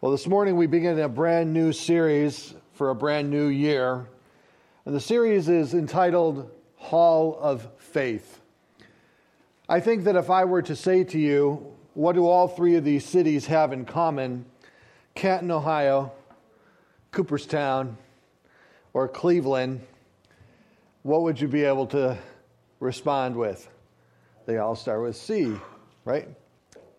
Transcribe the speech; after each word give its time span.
Well, 0.00 0.12
this 0.12 0.28
morning 0.28 0.54
we 0.54 0.68
begin 0.68 0.96
a 1.00 1.08
brand 1.08 1.52
new 1.52 1.72
series 1.72 2.54
for 2.74 2.90
a 2.90 2.94
brand 2.94 3.30
new 3.30 3.48
year. 3.48 4.06
And 4.84 4.94
the 4.94 5.00
series 5.00 5.48
is 5.48 5.74
entitled 5.74 6.52
Hall 6.76 7.36
of 7.40 7.66
Faith. 7.78 8.40
I 9.68 9.80
think 9.80 10.04
that 10.04 10.14
if 10.14 10.30
I 10.30 10.44
were 10.44 10.62
to 10.62 10.76
say 10.76 11.02
to 11.02 11.18
you, 11.18 11.74
what 11.94 12.12
do 12.12 12.28
all 12.28 12.46
three 12.46 12.76
of 12.76 12.84
these 12.84 13.04
cities 13.04 13.46
have 13.46 13.72
in 13.72 13.84
common? 13.84 14.44
Canton, 15.16 15.50
Ohio, 15.50 16.12
Cooperstown, 17.10 17.98
or 18.92 19.08
Cleveland, 19.08 19.80
what 21.02 21.22
would 21.22 21.40
you 21.40 21.48
be 21.48 21.64
able 21.64 21.88
to 21.88 22.16
respond 22.78 23.34
with? 23.34 23.68
They 24.46 24.58
all 24.58 24.76
start 24.76 25.02
with 25.02 25.16
C, 25.16 25.56
right? 26.04 26.28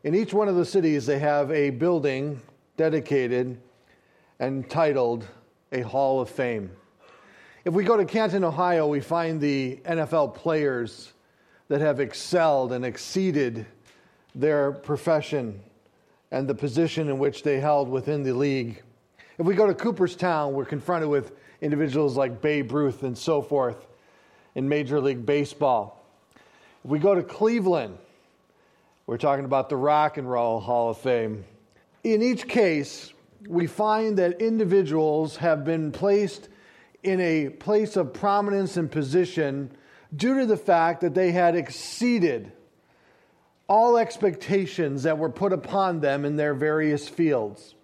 In 0.03 0.15
each 0.15 0.33
one 0.33 0.49
of 0.49 0.57
the 0.57 0.65
cities, 0.65 1.05
they 1.05 1.19
have 1.19 1.49
a 1.49 1.69
building 1.69 2.41
dedicated 2.79 3.59
and 4.39 4.69
titled 4.69 5.27
a 5.73 5.81
Hall 5.81 6.21
of 6.21 6.29
Fame. 6.29 6.71
If 7.65 7.73
we 7.73 7.83
go 7.83 7.97
to 7.97 8.05
Canton, 8.05 8.45
Ohio, 8.45 8.87
we 8.87 9.01
find 9.01 9.41
the 9.41 9.81
NFL 9.83 10.33
players 10.33 11.11
that 11.67 11.81
have 11.81 11.99
excelled 11.99 12.71
and 12.71 12.85
exceeded 12.85 13.65
their 14.33 14.71
profession 14.71 15.59
and 16.31 16.47
the 16.47 16.55
position 16.55 17.09
in 17.09 17.19
which 17.19 17.43
they 17.43 17.59
held 17.59 17.89
within 17.89 18.23
the 18.23 18.31
league. 18.31 18.81
If 19.37 19.45
we 19.45 19.55
go 19.55 19.67
to 19.67 19.73
Cooperstown, 19.73 20.53
we're 20.53 20.63
confronted 20.63 21.09
with 21.09 21.33
individuals 21.59 22.15
like 22.15 22.41
Babe 22.41 22.71
Ruth 22.71 23.03
and 23.03 23.17
so 23.17 23.41
forth 23.41 23.87
in 24.55 24.69
Major 24.69 25.01
League 25.01 25.25
Baseball. 25.25 26.01
If 26.85 26.89
we 26.89 26.99
go 26.99 27.13
to 27.13 27.23
Cleveland, 27.23 27.97
we're 29.05 29.17
talking 29.17 29.43
about 29.43 29.67
the 29.67 29.75
Rock 29.75 30.15
and 30.15 30.31
Roll 30.31 30.61
Hall 30.61 30.91
of 30.91 30.97
Fame. 30.97 31.43
In 32.03 32.21
each 32.21 32.47
case, 32.47 33.13
we 33.47 33.67
find 33.67 34.17
that 34.17 34.41
individuals 34.41 35.37
have 35.37 35.65
been 35.65 35.91
placed 35.91 36.49
in 37.03 37.19
a 37.19 37.49
place 37.49 37.95
of 37.95 38.13
prominence 38.13 38.77
and 38.77 38.89
position 38.89 39.71
due 40.15 40.39
to 40.39 40.45
the 40.45 40.57
fact 40.57 41.01
that 41.01 41.13
they 41.13 41.31
had 41.31 41.55
exceeded 41.55 42.51
all 43.67 43.97
expectations 43.97 45.03
that 45.03 45.17
were 45.17 45.29
put 45.29 45.53
upon 45.53 45.99
them 45.99 46.25
in 46.25 46.35
their 46.35 46.53
various 46.53 47.07
fields. 47.07 47.75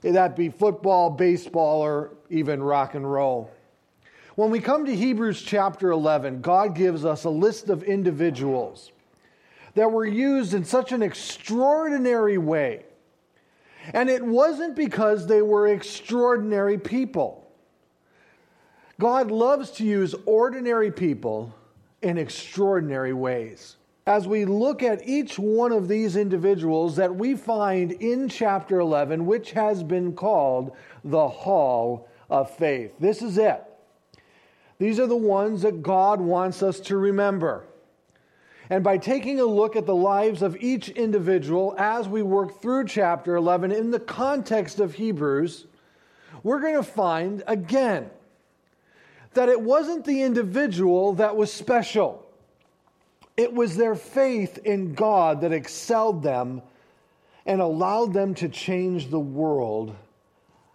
That 0.00 0.36
be 0.36 0.48
football, 0.48 1.10
baseball, 1.10 1.80
or 1.80 2.16
even 2.30 2.62
rock 2.62 2.94
and 2.94 3.10
roll. 3.10 3.50
When 4.34 4.50
we 4.50 4.60
come 4.60 4.84
to 4.86 4.94
Hebrews 4.94 5.40
chapter 5.42 5.90
11, 5.90 6.40
God 6.40 6.74
gives 6.74 7.04
us 7.04 7.24
a 7.24 7.30
list 7.30 7.68
of 7.68 7.84
individuals 7.84 8.90
that 9.74 9.92
were 9.92 10.04
used 10.04 10.54
in 10.54 10.64
such 10.64 10.92
an 10.92 11.02
extraordinary 11.02 12.38
way 12.38 12.84
and 13.92 14.08
it 14.08 14.24
wasn't 14.24 14.76
because 14.76 15.26
they 15.26 15.42
were 15.42 15.68
extraordinary 15.68 16.78
people. 16.78 17.50
God 18.98 19.30
loves 19.30 19.70
to 19.72 19.84
use 19.84 20.14
ordinary 20.24 20.90
people 20.90 21.54
in 22.02 22.16
extraordinary 22.18 23.12
ways. 23.12 23.76
As 24.06 24.28
we 24.28 24.44
look 24.44 24.82
at 24.82 25.08
each 25.08 25.38
one 25.38 25.72
of 25.72 25.88
these 25.88 26.16
individuals 26.16 26.96
that 26.96 27.14
we 27.14 27.34
find 27.34 27.92
in 27.92 28.28
chapter 28.28 28.78
11, 28.78 29.24
which 29.24 29.52
has 29.52 29.82
been 29.82 30.12
called 30.14 30.76
the 31.02 31.28
Hall 31.28 32.08
of 32.28 32.50
Faith. 32.50 32.92
This 33.00 33.22
is 33.22 33.38
it. 33.38 33.62
These 34.78 35.00
are 35.00 35.06
the 35.06 35.16
ones 35.16 35.62
that 35.62 35.82
God 35.82 36.20
wants 36.20 36.62
us 36.62 36.80
to 36.80 36.96
remember. 36.96 37.64
And 38.74 38.82
by 38.82 38.98
taking 38.98 39.38
a 39.38 39.44
look 39.44 39.76
at 39.76 39.86
the 39.86 39.94
lives 39.94 40.42
of 40.42 40.56
each 40.56 40.88
individual 40.88 41.76
as 41.78 42.08
we 42.08 42.22
work 42.22 42.60
through 42.60 42.88
chapter 42.88 43.36
11 43.36 43.70
in 43.70 43.92
the 43.92 44.00
context 44.00 44.80
of 44.80 44.94
Hebrews, 44.94 45.66
we're 46.42 46.58
going 46.58 46.74
to 46.74 46.82
find 46.82 47.44
again 47.46 48.10
that 49.34 49.48
it 49.48 49.60
wasn't 49.60 50.04
the 50.04 50.22
individual 50.22 51.12
that 51.12 51.36
was 51.36 51.52
special. 51.52 52.26
It 53.36 53.54
was 53.54 53.76
their 53.76 53.94
faith 53.94 54.58
in 54.64 54.94
God 54.94 55.42
that 55.42 55.52
excelled 55.52 56.24
them 56.24 56.60
and 57.46 57.60
allowed 57.60 58.12
them 58.12 58.34
to 58.34 58.48
change 58.48 59.08
the 59.08 59.20
world 59.20 59.94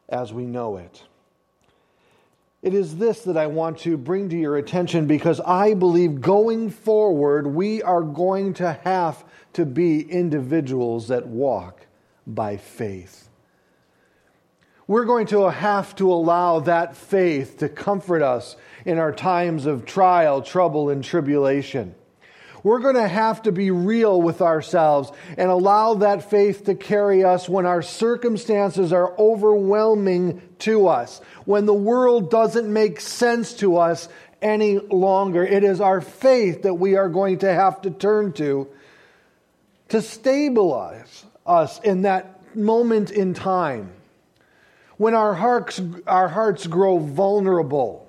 as 0.07 0.31
we 0.31 0.45
know 0.45 0.77
it. 0.77 1.03
It 2.61 2.73
is 2.73 2.97
this 2.97 3.21
that 3.21 3.37
I 3.37 3.47
want 3.47 3.79
to 3.79 3.97
bring 3.97 4.29
to 4.29 4.37
your 4.37 4.57
attention 4.57 5.07
because 5.07 5.39
I 5.39 5.73
believe 5.73 6.19
going 6.19 6.69
forward, 6.69 7.47
we 7.47 7.81
are 7.81 8.01
going 8.01 8.53
to 8.55 8.73
have 8.83 9.23
to 9.53 9.65
be 9.65 10.01
individuals 10.01 11.07
that 11.07 11.27
walk 11.27 11.87
by 12.27 12.57
faith. 12.57 13.29
We're 14.87 15.05
going 15.05 15.27
to 15.27 15.49
have 15.49 15.95
to 15.97 16.11
allow 16.11 16.59
that 16.61 16.97
faith 16.97 17.59
to 17.59 17.69
comfort 17.69 18.21
us 18.21 18.55
in 18.85 18.97
our 18.97 19.11
times 19.11 19.65
of 19.65 19.85
trial, 19.85 20.41
trouble, 20.41 20.89
and 20.89 21.03
tribulation. 21.03 21.95
We're 22.63 22.79
going 22.79 22.95
to 22.95 23.07
have 23.07 23.43
to 23.43 23.51
be 23.51 23.71
real 23.71 24.21
with 24.21 24.41
ourselves 24.41 25.11
and 25.37 25.49
allow 25.49 25.95
that 25.95 26.29
faith 26.29 26.65
to 26.65 26.75
carry 26.75 27.23
us 27.23 27.47
when 27.47 27.65
our 27.65 27.81
circumstances 27.81 28.91
are 28.91 29.17
overwhelming 29.17 30.41
to 30.59 30.87
us, 30.87 31.21
when 31.45 31.65
the 31.65 31.73
world 31.73 32.29
doesn't 32.29 32.71
make 32.71 32.99
sense 32.99 33.53
to 33.55 33.77
us 33.77 34.09
any 34.41 34.79
longer. 34.79 35.43
It 35.45 35.63
is 35.63 35.81
our 35.81 36.01
faith 36.01 36.63
that 36.63 36.75
we 36.75 36.95
are 36.95 37.09
going 37.09 37.39
to 37.39 37.53
have 37.53 37.81
to 37.83 37.91
turn 37.91 38.33
to 38.33 38.67
to 39.89 40.01
stabilize 40.01 41.25
us 41.45 41.79
in 41.79 42.03
that 42.03 42.55
moment 42.55 43.11
in 43.11 43.33
time 43.33 43.91
when 44.97 45.13
our 45.13 45.33
hearts, 45.33 45.81
our 46.07 46.27
hearts 46.27 46.67
grow 46.67 46.99
vulnerable 46.99 48.05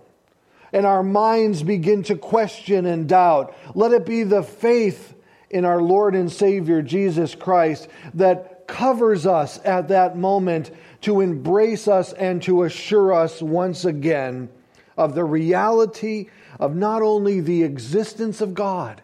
and 0.72 0.86
our 0.86 1.02
minds 1.02 1.62
begin 1.62 2.02
to 2.04 2.16
question 2.16 2.86
and 2.86 3.08
doubt. 3.08 3.54
Let 3.74 3.92
it 3.92 4.06
be 4.06 4.22
the 4.22 4.42
faith 4.42 5.14
in 5.50 5.64
our 5.64 5.82
Lord 5.82 6.14
and 6.14 6.30
Savior 6.30 6.80
Jesus 6.82 7.34
Christ 7.34 7.88
that 8.14 8.66
covers 8.68 9.26
us 9.26 9.58
at 9.64 9.88
that 9.88 10.16
moment 10.16 10.70
to 11.02 11.20
embrace 11.20 11.88
us 11.88 12.12
and 12.12 12.42
to 12.42 12.62
assure 12.62 13.12
us 13.12 13.42
once 13.42 13.84
again 13.84 14.48
of 14.96 15.14
the 15.14 15.24
reality 15.24 16.28
of 16.60 16.76
not 16.76 17.02
only 17.02 17.40
the 17.40 17.62
existence 17.62 18.40
of 18.40 18.54
God, 18.54 19.02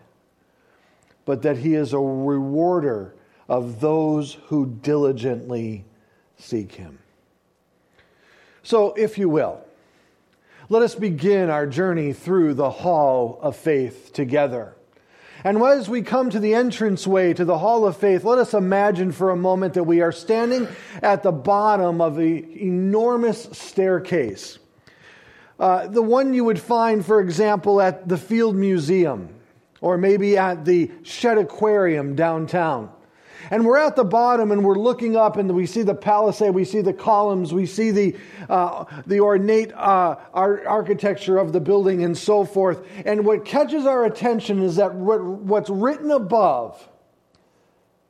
but 1.24 1.42
that 1.42 1.58
He 1.58 1.74
is 1.74 1.92
a 1.92 1.98
rewarder 1.98 3.14
of 3.48 3.80
those 3.80 4.34
who 4.46 4.66
diligently 4.82 5.84
seek 6.38 6.72
Him. 6.72 6.98
So, 8.62 8.94
if 8.94 9.18
you 9.18 9.28
will, 9.28 9.65
let 10.68 10.82
us 10.82 10.94
begin 10.94 11.50
our 11.50 11.66
journey 11.66 12.12
through 12.12 12.54
the 12.54 12.70
hall 12.70 13.38
of 13.40 13.56
faith 13.56 14.12
together. 14.12 14.74
And 15.44 15.62
as 15.62 15.88
we 15.88 16.02
come 16.02 16.30
to 16.30 16.40
the 16.40 16.54
entranceway 16.54 17.34
to 17.34 17.44
the 17.44 17.58
hall 17.58 17.86
of 17.86 17.96
faith, 17.96 18.24
let 18.24 18.38
us 18.38 18.52
imagine 18.52 19.12
for 19.12 19.30
a 19.30 19.36
moment 19.36 19.74
that 19.74 19.84
we 19.84 20.00
are 20.00 20.10
standing 20.10 20.66
at 21.02 21.22
the 21.22 21.30
bottom 21.30 22.00
of 22.00 22.18
an 22.18 22.50
enormous 22.56 23.44
staircase. 23.52 24.58
Uh, 25.60 25.86
the 25.86 26.02
one 26.02 26.34
you 26.34 26.44
would 26.44 26.58
find, 26.58 27.06
for 27.06 27.20
example, 27.20 27.80
at 27.80 28.08
the 28.08 28.18
Field 28.18 28.56
Museum 28.56 29.28
or 29.80 29.96
maybe 29.96 30.36
at 30.36 30.64
the 30.64 30.90
Shedd 31.02 31.38
Aquarium 31.38 32.16
downtown. 32.16 32.90
And 33.50 33.64
we're 33.64 33.78
at 33.78 33.96
the 33.96 34.04
bottom 34.04 34.50
and 34.50 34.64
we're 34.64 34.78
looking 34.78 35.16
up 35.16 35.36
and 35.36 35.54
we 35.54 35.66
see 35.66 35.82
the 35.82 35.94
palisade, 35.94 36.54
we 36.54 36.64
see 36.64 36.80
the 36.80 36.92
columns, 36.92 37.52
we 37.52 37.66
see 37.66 37.90
the, 37.90 38.16
uh, 38.48 38.84
the 39.06 39.20
ornate 39.20 39.72
uh, 39.74 40.16
architecture 40.34 41.38
of 41.38 41.52
the 41.52 41.60
building 41.60 42.04
and 42.04 42.16
so 42.16 42.44
forth. 42.44 42.86
And 43.04 43.24
what 43.24 43.44
catches 43.44 43.86
our 43.86 44.04
attention 44.04 44.62
is 44.62 44.76
that 44.76 44.94
what, 44.94 45.22
what's 45.22 45.70
written 45.70 46.10
above 46.10 46.88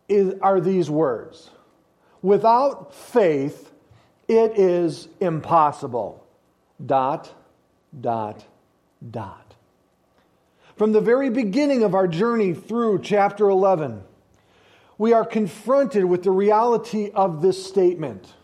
is, 0.08 0.34
are 0.40 0.60
these 0.60 0.88
words 0.90 1.50
Without 2.22 2.92
faith, 2.94 3.70
it 4.26 4.58
is 4.58 5.08
impossible. 5.20 6.26
Dot, 6.84 7.32
dot, 7.98 8.44
dot. 9.10 9.54
From 10.76 10.92
the 10.92 11.00
very 11.00 11.30
beginning 11.30 11.84
of 11.84 11.94
our 11.94 12.08
journey 12.08 12.52
through 12.52 13.02
chapter 13.02 13.48
11, 13.48 14.02
we 14.98 15.12
are 15.12 15.24
confronted 15.24 16.04
with 16.04 16.22
the 16.22 16.30
reality 16.30 17.10
of 17.14 17.42
this 17.42 17.64
statement. 17.64 18.34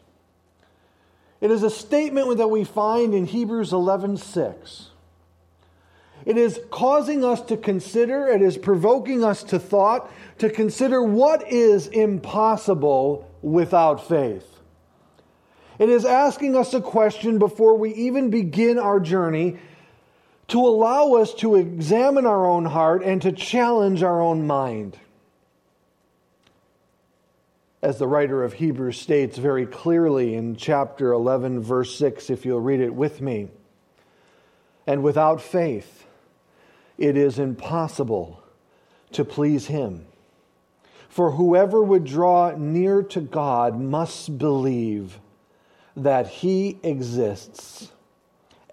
It 1.41 1.51
is 1.51 1.63
a 1.63 1.71
statement 1.71 2.37
that 2.37 2.49
we 2.49 2.65
find 2.65 3.15
in 3.15 3.27
Hebrews 3.27 3.73
11:6. 3.73 4.91
It 6.25 6.37
is 6.37 6.61
causing 6.71 7.25
us 7.25 7.41
to 7.43 7.57
consider, 7.57 8.29
it 8.29 8.43
is 8.43 8.57
provoking 8.57 9.25
us 9.25 9.43
to 9.45 9.59
thought, 9.59 10.09
to 10.39 10.49
consider 10.49 11.03
what 11.03 11.51
is 11.51 11.89
impossible 11.89 13.29
without 13.43 14.07
faith. 14.07 14.61
It 15.81 15.89
is 15.89 16.05
asking 16.05 16.57
us 16.57 16.75
a 16.75 16.81
question 16.81 17.39
before 17.39 17.77
we 17.77 17.93
even 17.95 18.31
begin 18.31 18.79
our 18.79 19.01
journey 19.01 19.57
to 20.49 20.61
allow 20.61 21.15
us 21.15 21.35
to 21.35 21.57
examine 21.57 22.27
our 22.27 22.47
own 22.47 22.67
heart 22.67 23.03
and 23.03 23.21
to 23.23 23.33
challenge 23.33 24.03
our 24.03 24.21
own 24.21 24.47
mind. 24.47 24.99
As 27.83 27.99
the 27.99 28.07
writer 28.07 28.45
of 28.45 28.53
Hebrews 28.53 28.99
states 28.99 29.37
very 29.37 29.67
clearly 29.67 30.35
in 30.35 30.55
chapter 30.55 31.13
11, 31.13 31.61
verse 31.61 31.97
6, 31.99 32.31
if 32.31 32.47
you'll 32.47 32.61
read 32.61 32.81
it 32.81 32.95
with 32.95 33.21
me. 33.21 33.49
And 34.87 35.03
without 35.03 35.43
faith, 35.43 36.07
it 36.97 37.17
is 37.17 37.41
impossible 37.41 38.41
to 39.13 39.25
please 39.25 39.67
Him. 39.67 40.07
For 41.09 41.33
whoever 41.33 41.83
would 41.83 42.05
draw 42.05 42.55
near 42.57 43.03
to 43.03 43.21
God 43.21 43.79
must 43.79 44.39
believe 44.39 45.19
that 45.97 46.29
He 46.29 46.79
exists 46.85 47.91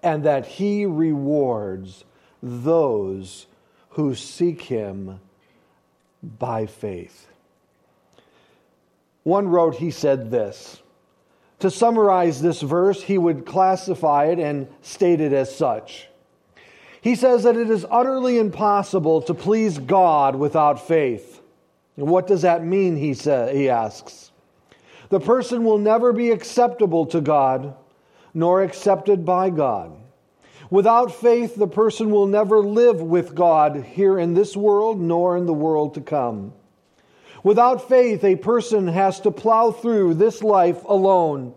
and 0.02 0.22
that 0.24 0.46
He 0.46 0.86
rewards 0.86 2.04
those 2.42 3.46
who 3.90 4.14
seek 4.14 4.62
Him 4.62 5.20
by 6.22 6.66
faith. 6.66 7.29
One 9.22 9.48
wrote, 9.48 9.76
he 9.76 9.90
said 9.90 10.30
this. 10.30 10.82
To 11.60 11.70
summarize 11.70 12.40
this 12.40 12.62
verse, 12.62 13.02
he 13.02 13.18
would 13.18 13.44
classify 13.44 14.26
it 14.26 14.38
and 14.38 14.66
state 14.80 15.20
it 15.20 15.32
as 15.32 15.54
such. 15.54 16.08
He 17.02 17.14
says 17.14 17.42
that 17.44 17.56
it 17.56 17.70
is 17.70 17.86
utterly 17.90 18.38
impossible 18.38 19.22
to 19.22 19.34
please 19.34 19.78
God 19.78 20.36
without 20.36 20.86
faith. 20.86 21.40
And 21.96 22.08
what 22.08 22.26
does 22.26 22.42
that 22.42 22.64
mean? 22.64 22.96
He, 22.96 23.14
sa- 23.14 23.48
he 23.48 23.68
asks. 23.68 24.32
The 25.10 25.20
person 25.20 25.64
will 25.64 25.78
never 25.78 26.12
be 26.12 26.30
acceptable 26.30 27.04
to 27.06 27.20
God, 27.20 27.74
nor 28.32 28.62
accepted 28.62 29.24
by 29.24 29.50
God. 29.50 29.92
Without 30.70 31.12
faith, 31.12 31.56
the 31.56 31.66
person 31.66 32.10
will 32.10 32.26
never 32.26 32.60
live 32.60 33.02
with 33.02 33.34
God 33.34 33.82
here 33.82 34.18
in 34.18 34.34
this 34.34 34.56
world, 34.56 35.00
nor 35.00 35.36
in 35.36 35.46
the 35.46 35.52
world 35.52 35.94
to 35.94 36.00
come. 36.00 36.52
Without 37.42 37.88
faith, 37.88 38.22
a 38.24 38.36
person 38.36 38.88
has 38.88 39.20
to 39.20 39.30
plow 39.30 39.70
through 39.70 40.14
this 40.14 40.42
life 40.42 40.82
alone 40.84 41.54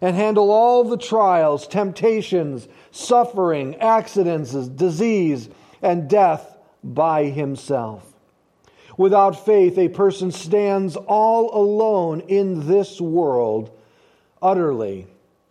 and 0.00 0.14
handle 0.14 0.50
all 0.50 0.84
the 0.84 0.98
trials, 0.98 1.66
temptations, 1.66 2.68
suffering, 2.90 3.74
accidents, 3.76 4.52
disease, 4.52 5.48
and 5.82 6.08
death 6.08 6.56
by 6.84 7.24
himself. 7.24 8.12
Without 8.96 9.44
faith, 9.44 9.76
a 9.78 9.88
person 9.88 10.30
stands 10.30 10.96
all 10.96 11.54
alone 11.54 12.20
in 12.20 12.66
this 12.66 13.00
world, 13.00 13.70
utterly 14.40 15.06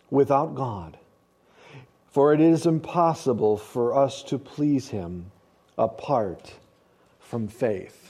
without 0.09 0.55
God. 0.55 0.97
For 2.11 2.33
it 2.33 2.39
is 2.39 2.65
impossible 2.65 3.57
for 3.57 3.93
us 3.93 4.23
to 4.23 4.39
please 4.39 4.89
him 4.89 5.31
apart 5.77 6.53
from 7.19 7.47
faith. 7.47 8.04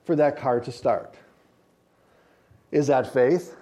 for 0.04 0.16
that 0.16 0.36
car 0.36 0.58
to 0.60 0.72
start. 0.72 1.14
Is 2.72 2.88
that 2.88 3.12
faith? 3.12 3.54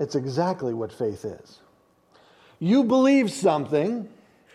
It's 0.00 0.14
exactly 0.14 0.72
what 0.72 0.90
faith 0.90 1.26
is. 1.26 1.60
You 2.58 2.84
believe 2.84 3.30
something 3.30 4.08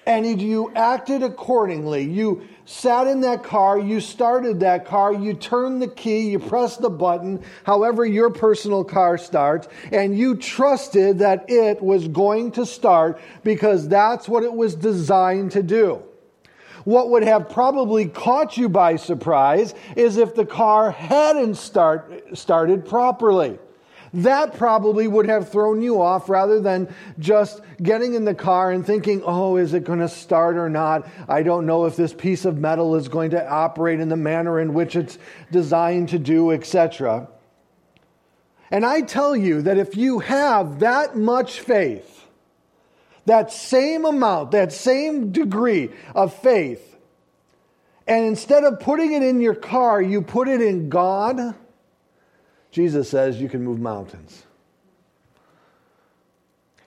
and 0.08 0.42
you 0.42 0.72
acted 0.76 1.22
accordingly. 1.22 2.04
You 2.04 2.48
sat 2.66 3.08
in 3.08 3.22
that 3.22 3.44
car, 3.44 3.80
you 3.80 4.00
started 4.00 4.60
that 4.60 4.86
car, 4.86 5.14
you 5.14 5.36
turned 5.36 5.82
the 5.82 5.88
key, 5.88 6.32
you 6.32 6.40
pressed 6.40 6.82
the 6.82 6.90
button, 6.90 7.44
however 7.64 8.06
your 8.06 8.32
personal 8.32 8.84
car 8.84 9.20
starts, 9.20 9.68
and 9.92 10.18
you 10.18 10.36
trusted 10.36 11.20
that 11.20 11.46
it 11.48 11.82
was 11.82 12.08
going 12.08 12.52
to 12.54 12.66
start 12.66 13.20
because 13.44 13.88
that's 13.88 14.28
what 14.28 14.44
it 14.44 14.54
was 14.54 14.74
designed 14.76 15.52
to 15.52 15.62
do. 15.62 16.02
What 16.86 17.10
would 17.12 17.24
have 17.24 17.50
probably 17.50 18.08
caught 18.08 18.58
you 18.58 18.70
by 18.70 18.96
surprise 18.96 19.74
is 19.96 20.18
if 20.18 20.36
the 20.36 20.46
car 20.46 20.92
hadn't 20.92 21.56
start, 21.56 22.38
started 22.38 22.86
properly 22.86 23.60
that 24.16 24.58
probably 24.58 25.08
would 25.08 25.28
have 25.28 25.50
thrown 25.50 25.82
you 25.82 26.02
off 26.02 26.30
rather 26.30 26.62
than 26.62 26.94
just 27.20 27.62
getting 27.84 28.14
in 28.14 28.24
the 28.24 28.34
car 28.34 28.72
and 28.72 28.86
thinking, 28.86 29.22
oh, 29.26 29.58
is 29.58 29.74
it 29.74 29.84
going 29.84 30.00
to 30.00 30.08
start 30.08 30.56
or 30.56 30.70
not? 30.70 31.08
I 31.28 31.44
don't 31.44 31.66
know 31.66 31.86
if 31.86 31.98
this 31.98 32.14
piece 32.14 32.46
of 32.46 32.58
metal 32.58 32.96
is 32.96 33.10
going 33.10 33.32
to 33.32 33.50
operate 33.50 34.00
in 34.00 34.08
the 34.08 34.16
manner 34.16 34.60
in 34.60 34.74
which 34.74 34.96
it's 34.96 35.18
designed 35.52 36.10
to 36.10 36.20
do, 36.20 36.52
etc. 36.52 37.28
And 38.72 38.86
I 38.86 39.02
tell 39.02 39.36
you 39.36 39.62
that 39.64 39.78
if 39.78 39.98
you 39.98 40.20
have 40.20 40.80
that 40.80 41.18
much 41.18 41.60
faith, 41.60 42.26
that 43.26 43.52
same 43.52 44.06
amount, 44.06 44.52
that 44.52 44.72
same 44.72 45.34
degree 45.34 45.90
of 46.16 46.34
faith, 46.34 46.96
and 48.08 48.26
instead 48.26 48.64
of 48.64 48.80
putting 48.80 49.12
it 49.12 49.24
in 49.24 49.42
your 49.42 49.56
car, 49.56 50.02
you 50.02 50.22
put 50.22 50.48
it 50.48 50.62
in 50.62 50.90
God 50.90 51.56
Jesus 52.76 53.10
says 53.10 53.40
you 53.40 53.48
can 53.48 53.64
move 53.64 53.80
mountains. 53.80 54.44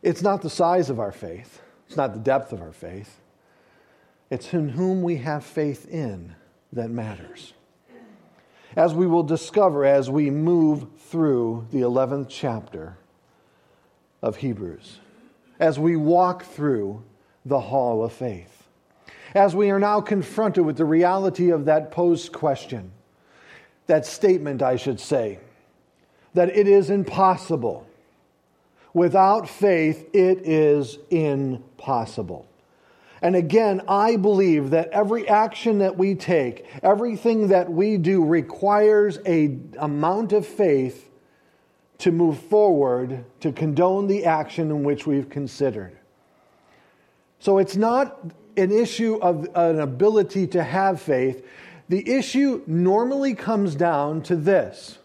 It's 0.02 0.20
not 0.20 0.42
the 0.42 0.50
size 0.50 0.90
of 0.90 1.00
our 1.00 1.12
faith, 1.12 1.62
it's 1.86 1.96
not 1.96 2.12
the 2.12 2.20
depth 2.20 2.52
of 2.52 2.60
our 2.60 2.74
faith. 2.74 3.22
It's 4.28 4.52
in 4.52 4.68
whom 4.68 5.00
we 5.00 5.16
have 5.16 5.42
faith 5.42 5.88
in 5.88 6.34
that 6.74 6.90
matters. 6.90 7.54
As 8.76 8.92
we 8.92 9.06
will 9.06 9.22
discover 9.22 9.86
as 9.86 10.10
we 10.10 10.28
move 10.28 10.84
through 10.98 11.66
the 11.70 11.80
11th 11.80 12.26
chapter 12.28 12.98
of 14.20 14.36
Hebrews, 14.36 14.98
as 15.58 15.78
we 15.78 15.96
walk 15.96 16.44
through 16.44 17.02
the 17.46 17.60
hall 17.60 18.04
of 18.04 18.12
faith, 18.12 18.64
as 19.34 19.56
we 19.56 19.70
are 19.70 19.80
now 19.80 20.02
confronted 20.02 20.66
with 20.66 20.76
the 20.76 20.84
reality 20.84 21.48
of 21.48 21.64
that 21.64 21.90
posed 21.90 22.30
question, 22.30 22.92
that 23.86 24.04
statement, 24.04 24.60
I 24.60 24.76
should 24.76 25.00
say 25.00 25.38
that 26.38 26.56
it 26.56 26.68
is 26.68 26.88
impossible. 26.88 27.84
Without 28.94 29.48
faith, 29.48 30.08
it 30.12 30.46
is 30.46 31.00
impossible. 31.10 32.46
And 33.20 33.34
again, 33.34 33.82
I 33.88 34.14
believe 34.14 34.70
that 34.70 34.88
every 34.90 35.28
action 35.28 35.78
that 35.78 35.98
we 35.98 36.14
take, 36.14 36.64
everything 36.80 37.48
that 37.48 37.72
we 37.72 37.96
do 37.96 38.24
requires 38.24 39.18
a 39.26 39.58
amount 39.80 40.32
of 40.32 40.46
faith 40.46 41.10
to 41.98 42.12
move 42.12 42.38
forward 42.38 43.24
to 43.40 43.50
condone 43.50 44.06
the 44.06 44.24
action 44.24 44.70
in 44.70 44.84
which 44.84 45.08
we've 45.08 45.28
considered. 45.28 45.98
So 47.40 47.58
it's 47.58 47.74
not 47.74 48.16
an 48.56 48.70
issue 48.70 49.16
of 49.20 49.48
an 49.56 49.80
ability 49.80 50.46
to 50.46 50.62
have 50.62 51.02
faith. 51.02 51.44
The 51.88 52.08
issue 52.08 52.62
normally 52.68 53.34
comes 53.34 53.74
down 53.74 54.22
to 54.22 54.36
this 54.36 54.98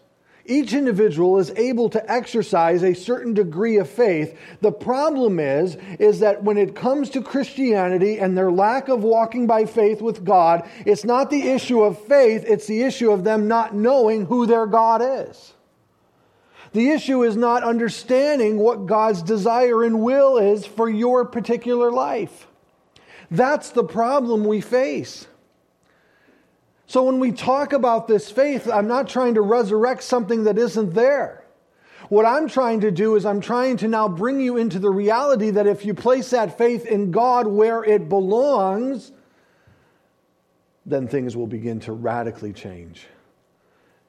each 0.46 0.74
individual 0.74 1.38
is 1.38 1.50
able 1.50 1.88
to 1.90 2.10
exercise 2.10 2.82
a 2.82 2.94
certain 2.94 3.32
degree 3.32 3.78
of 3.78 3.88
faith. 3.88 4.38
The 4.60 4.72
problem 4.72 5.40
is, 5.40 5.76
is 5.98 6.20
that 6.20 6.42
when 6.42 6.58
it 6.58 6.74
comes 6.74 7.10
to 7.10 7.22
Christianity 7.22 8.18
and 8.18 8.36
their 8.36 8.52
lack 8.52 8.88
of 8.88 9.02
walking 9.02 9.46
by 9.46 9.64
faith 9.64 10.02
with 10.02 10.24
God, 10.24 10.68
it's 10.84 11.04
not 11.04 11.30
the 11.30 11.48
issue 11.48 11.82
of 11.82 11.98
faith, 12.06 12.44
it's 12.46 12.66
the 12.66 12.82
issue 12.82 13.10
of 13.10 13.24
them 13.24 13.48
not 13.48 13.74
knowing 13.74 14.26
who 14.26 14.46
their 14.46 14.66
God 14.66 15.00
is. 15.02 15.54
The 16.72 16.90
issue 16.90 17.22
is 17.22 17.36
not 17.36 17.62
understanding 17.62 18.58
what 18.58 18.86
God's 18.86 19.22
desire 19.22 19.84
and 19.84 20.02
will 20.02 20.38
is 20.38 20.66
for 20.66 20.90
your 20.90 21.24
particular 21.24 21.90
life. 21.90 22.48
That's 23.30 23.70
the 23.70 23.84
problem 23.84 24.44
we 24.44 24.60
face. 24.60 25.26
So 26.86 27.02
when 27.04 27.18
we 27.18 27.32
talk 27.32 27.72
about 27.72 28.06
this 28.06 28.30
faith, 28.30 28.68
I'm 28.68 28.88
not 28.88 29.08
trying 29.08 29.34
to 29.34 29.40
resurrect 29.40 30.02
something 30.02 30.44
that 30.44 30.58
isn't 30.58 30.94
there. 30.94 31.44
What 32.10 32.26
I'm 32.26 32.48
trying 32.48 32.80
to 32.80 32.90
do 32.90 33.16
is 33.16 33.24
I'm 33.24 33.40
trying 33.40 33.78
to 33.78 33.88
now 33.88 34.08
bring 34.08 34.40
you 34.40 34.58
into 34.58 34.78
the 34.78 34.90
reality 34.90 35.50
that 35.50 35.66
if 35.66 35.86
you 35.86 35.94
place 35.94 36.30
that 36.30 36.58
faith 36.58 36.84
in 36.84 37.10
God 37.10 37.46
where 37.46 37.82
it 37.82 38.08
belongs, 38.10 39.12
then 40.84 41.08
things 41.08 41.34
will 41.34 41.46
begin 41.46 41.80
to 41.80 41.92
radically 41.92 42.52
change 42.52 43.06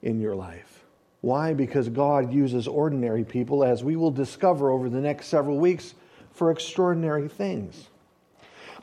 in 0.02 0.20
your 0.20 0.36
life. 0.36 0.84
Why? 1.22 1.54
Because 1.54 1.88
God 1.88 2.34
uses 2.34 2.68
ordinary 2.68 3.24
people, 3.24 3.64
as 3.64 3.84
we 3.84 3.96
will 3.96 4.12
discover 4.12 4.70
over 4.70 4.90
the 4.90 5.00
next 5.00 5.28
several 5.28 5.58
weeks, 5.58 5.96
for 6.32 6.52
extraordinary 6.52 7.30
things. 7.30 7.88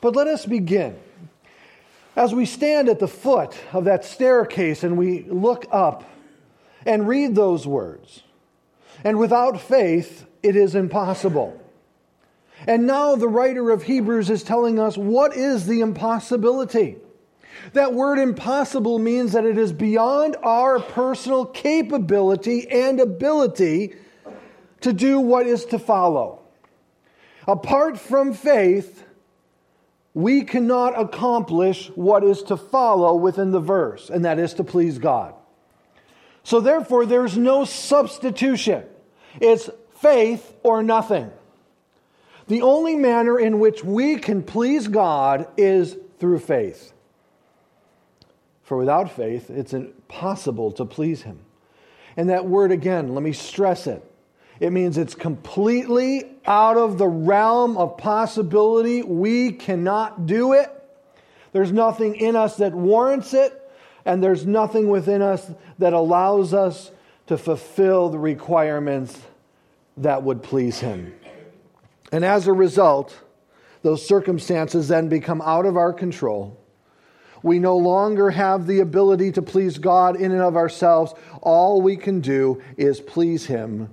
But 0.01 0.15
let 0.15 0.27
us 0.27 0.45
begin. 0.45 0.99
As 2.15 2.33
we 2.33 2.45
stand 2.45 2.89
at 2.89 2.99
the 2.99 3.07
foot 3.07 3.57
of 3.71 3.85
that 3.85 4.05
staircase 4.05 4.83
and 4.83 4.97
we 4.97 5.23
look 5.23 5.65
up 5.71 6.03
and 6.85 7.07
read 7.07 7.35
those 7.35 7.65
words, 7.65 8.21
and 9.03 9.17
without 9.17 9.59
faith, 9.59 10.25
it 10.43 10.55
is 10.55 10.75
impossible. 10.75 11.59
And 12.67 12.85
now 12.85 13.15
the 13.15 13.27
writer 13.27 13.71
of 13.71 13.83
Hebrews 13.83 14.29
is 14.29 14.43
telling 14.43 14.79
us 14.79 14.97
what 14.97 15.35
is 15.35 15.65
the 15.65 15.81
impossibility. 15.81 16.97
That 17.73 17.93
word 17.93 18.19
impossible 18.19 18.99
means 18.99 19.33
that 19.33 19.45
it 19.45 19.57
is 19.57 19.73
beyond 19.73 20.35
our 20.43 20.79
personal 20.79 21.45
capability 21.45 22.69
and 22.69 22.99
ability 22.99 23.95
to 24.81 24.93
do 24.93 25.19
what 25.19 25.47
is 25.47 25.65
to 25.65 25.79
follow. 25.79 26.41
Apart 27.47 27.97
from 27.99 28.33
faith, 28.33 29.03
we 30.13 30.43
cannot 30.43 30.99
accomplish 30.99 31.87
what 31.95 32.23
is 32.23 32.43
to 32.43 32.57
follow 32.57 33.15
within 33.15 33.51
the 33.51 33.59
verse, 33.59 34.09
and 34.09 34.25
that 34.25 34.39
is 34.39 34.53
to 34.55 34.63
please 34.63 34.99
God. 34.99 35.33
So, 36.43 36.59
therefore, 36.59 37.05
there's 37.05 37.37
no 37.37 37.65
substitution. 37.65 38.83
It's 39.39 39.69
faith 40.01 40.53
or 40.61 40.83
nothing. 40.83 41.31
The 42.47 42.61
only 42.61 42.95
manner 42.95 43.39
in 43.39 43.59
which 43.59 43.83
we 43.83 44.17
can 44.17 44.43
please 44.43 44.87
God 44.87 45.47
is 45.57 45.97
through 46.19 46.39
faith. 46.39 46.93
For 48.63 48.77
without 48.77 49.11
faith, 49.11 49.49
it's 49.49 49.73
impossible 49.73 50.71
to 50.73 50.85
please 50.85 51.23
Him. 51.23 51.39
And 52.15 52.29
that 52.29 52.45
word 52.45 52.71
again, 52.71 53.13
let 53.13 53.23
me 53.23 53.33
stress 53.33 53.87
it. 53.87 54.03
It 54.59 54.71
means 54.71 54.97
it's 54.97 55.15
completely 55.15 56.31
out 56.45 56.77
of 56.77 56.97
the 56.97 57.07
realm 57.07 57.77
of 57.77 57.97
possibility. 57.97 59.01
We 59.01 59.51
cannot 59.51 60.25
do 60.25 60.53
it. 60.53 60.69
There's 61.51 61.71
nothing 61.71 62.15
in 62.15 62.35
us 62.35 62.57
that 62.57 62.73
warrants 62.73 63.33
it, 63.33 63.59
and 64.05 64.23
there's 64.23 64.45
nothing 64.45 64.89
within 64.89 65.21
us 65.21 65.51
that 65.79 65.93
allows 65.93 66.53
us 66.53 66.91
to 67.27 67.37
fulfill 67.37 68.09
the 68.09 68.19
requirements 68.19 69.19
that 69.97 70.23
would 70.23 70.43
please 70.43 70.79
Him. 70.79 71.13
And 72.11 72.25
as 72.25 72.47
a 72.47 72.53
result, 72.53 73.17
those 73.81 74.05
circumstances 74.05 74.87
then 74.87 75.09
become 75.09 75.41
out 75.41 75.65
of 75.65 75.77
our 75.77 75.93
control 75.93 76.59
we 77.43 77.59
no 77.59 77.77
longer 77.77 78.29
have 78.31 78.65
the 78.65 78.79
ability 78.79 79.33
to 79.33 79.41
please 79.41 79.77
God 79.77 80.15
in 80.15 80.31
and 80.31 80.41
of 80.41 80.55
ourselves. 80.55 81.13
All 81.41 81.81
we 81.81 81.97
can 81.97 82.21
do 82.21 82.61
is 82.77 83.01
please 83.01 83.45
Him 83.45 83.89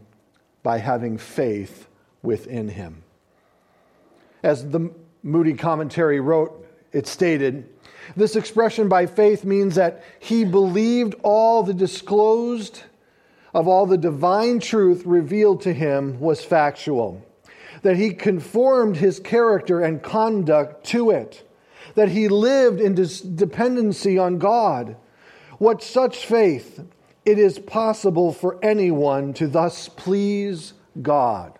by 0.62 0.78
having 0.78 1.18
faith 1.18 1.88
within 2.22 2.68
Him. 2.68 3.02
As 4.42 4.68
the 4.68 4.90
Moody 5.22 5.54
commentary 5.54 6.20
wrote, 6.20 6.66
it 6.92 7.06
stated, 7.06 7.68
this 8.16 8.36
expression 8.36 8.88
by 8.88 9.06
faith 9.06 9.44
means 9.44 9.76
that 9.76 10.02
he 10.18 10.44
believed 10.44 11.14
all 11.22 11.62
the 11.62 11.74
disclosed 11.74 12.82
of 13.54 13.68
all 13.68 13.86
the 13.86 13.98
divine 13.98 14.58
truth 14.58 15.04
revealed 15.04 15.60
to 15.62 15.72
him 15.72 16.18
was 16.18 16.42
factual, 16.44 17.24
that 17.82 17.96
he 17.96 18.12
conformed 18.12 18.96
his 18.96 19.20
character 19.20 19.80
and 19.80 20.02
conduct 20.02 20.84
to 20.86 21.10
it 21.10 21.44
that 21.94 22.08
he 22.08 22.28
lived 22.28 22.80
in 22.80 22.94
dependency 23.34 24.18
on 24.18 24.38
God. 24.38 24.96
What 25.58 25.82
such 25.82 26.24
faith, 26.24 26.80
it 27.30 27.38
is 27.38 27.60
possible 27.60 28.32
for 28.32 28.58
anyone 28.60 29.32
to 29.34 29.46
thus 29.46 29.88
please 29.88 30.72
God. 31.00 31.56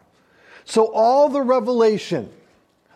So, 0.65 0.93
all 0.93 1.29
the 1.29 1.43
revelation, 1.43 2.29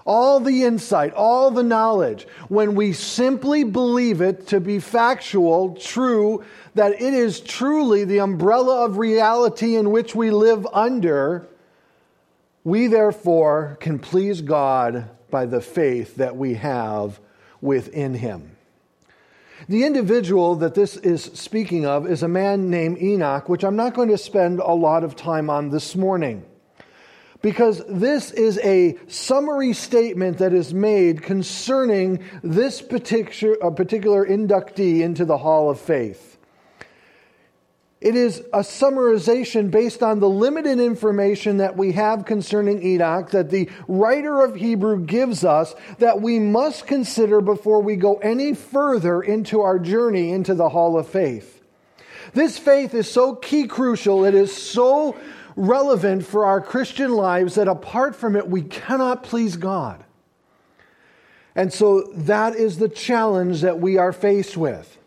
all 0.04 0.40
the 0.40 0.64
insight, 0.64 1.14
all 1.14 1.52
the 1.52 1.62
knowledge, 1.62 2.26
when 2.48 2.74
we 2.74 2.92
simply 2.92 3.62
believe 3.62 4.20
it 4.20 4.48
to 4.48 4.58
be 4.58 4.80
factual, 4.80 5.76
true, 5.76 6.42
that 6.74 7.00
it 7.00 7.14
is 7.14 7.38
truly 7.38 8.04
the 8.04 8.18
umbrella 8.18 8.84
of 8.84 8.98
reality 8.98 9.76
in 9.76 9.92
which 9.92 10.16
we 10.16 10.32
live 10.32 10.66
under, 10.72 11.46
we 12.64 12.88
therefore 12.88 13.76
can 13.78 14.00
please 14.00 14.40
God 14.40 15.08
by 15.30 15.46
the 15.46 15.60
faith 15.60 16.16
that 16.16 16.36
we 16.36 16.54
have 16.54 17.20
within 17.60 18.14
him. 18.14 18.53
The 19.68 19.84
individual 19.84 20.56
that 20.56 20.74
this 20.74 20.96
is 20.96 21.24
speaking 21.24 21.86
of 21.86 22.06
is 22.06 22.22
a 22.22 22.28
man 22.28 22.70
named 22.70 22.98
Enoch, 23.00 23.48
which 23.48 23.64
I'm 23.64 23.76
not 23.76 23.94
going 23.94 24.08
to 24.08 24.18
spend 24.18 24.60
a 24.60 24.72
lot 24.72 25.04
of 25.04 25.16
time 25.16 25.48
on 25.48 25.70
this 25.70 25.96
morning. 25.96 26.44
Because 27.40 27.82
this 27.86 28.30
is 28.30 28.58
a 28.64 28.98
summary 29.06 29.74
statement 29.74 30.38
that 30.38 30.54
is 30.54 30.72
made 30.72 31.22
concerning 31.22 32.24
this 32.42 32.80
particular, 32.80 33.62
uh, 33.62 33.70
particular 33.70 34.26
inductee 34.26 35.00
into 35.00 35.24
the 35.24 35.38
Hall 35.38 35.70
of 35.70 35.78
Faith. 35.78 36.33
It 38.04 38.16
is 38.16 38.40
a 38.52 38.58
summarization 38.58 39.70
based 39.70 40.02
on 40.02 40.20
the 40.20 40.28
limited 40.28 40.78
information 40.78 41.56
that 41.56 41.78
we 41.78 41.92
have 41.92 42.26
concerning 42.26 42.82
Enoch 42.82 43.30
that 43.30 43.48
the 43.48 43.70
writer 43.88 44.42
of 44.42 44.56
Hebrew 44.56 45.06
gives 45.06 45.42
us 45.42 45.74
that 46.00 46.20
we 46.20 46.38
must 46.38 46.86
consider 46.86 47.40
before 47.40 47.80
we 47.80 47.96
go 47.96 48.16
any 48.16 48.52
further 48.52 49.22
into 49.22 49.62
our 49.62 49.78
journey 49.78 50.32
into 50.32 50.54
the 50.54 50.68
Hall 50.68 50.98
of 50.98 51.08
Faith. 51.08 51.62
This 52.34 52.58
faith 52.58 52.92
is 52.92 53.10
so 53.10 53.36
key 53.36 53.66
crucial, 53.66 54.26
it 54.26 54.34
is 54.34 54.54
so 54.54 55.16
relevant 55.56 56.26
for 56.26 56.44
our 56.44 56.60
Christian 56.60 57.10
lives 57.10 57.54
that 57.54 57.68
apart 57.68 58.14
from 58.14 58.36
it, 58.36 58.46
we 58.46 58.60
cannot 58.60 59.22
please 59.22 59.56
God. 59.56 60.04
And 61.54 61.72
so 61.72 62.02
that 62.12 62.54
is 62.54 62.76
the 62.76 62.90
challenge 62.90 63.62
that 63.62 63.80
we 63.80 63.96
are 63.96 64.12
faced 64.12 64.58
with. 64.58 64.98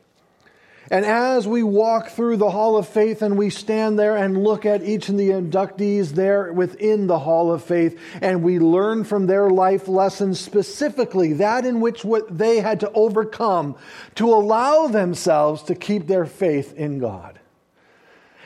And 0.89 1.06
as 1.06 1.46
we 1.46 1.63
walk 1.63 2.10
through 2.10 2.38
the 2.38 2.50
Hall 2.50 2.77
of 2.77 2.88
Faith 2.88 3.22
and 3.22 3.38
we 3.38 3.50
stand 3.50 4.00
there 4.00 4.15
and 4.15 4.41
look 4.41 4.65
at 4.65 4.84
each 4.84 5.10
of 5.10 5.17
the 5.17 5.32
inductees 5.32 6.12
there 6.12 6.53
within 6.53 7.08
the 7.08 7.20
Hall 7.20 7.51
of 7.51 7.63
Faith, 7.63 8.00
and 8.22 8.41
we 8.41 8.58
learn 8.58 9.03
from 9.03 9.27
their 9.27 9.50
life 9.50 9.89
lessons, 9.89 10.39
specifically 10.39 11.34
that 11.34 11.65
in 11.65 11.82
which 11.82 12.06
what 12.06 12.38
they 12.38 12.62
had 12.62 12.79
to 12.79 12.91
overcome 12.94 13.75
to 14.15 14.34
allow 14.34 14.88
themselves 14.88 15.63
to 15.63 15.75
keep 15.75 16.08
their 16.08 16.25
faith 16.25 16.74
in 16.75 17.00
God. 17.00 17.38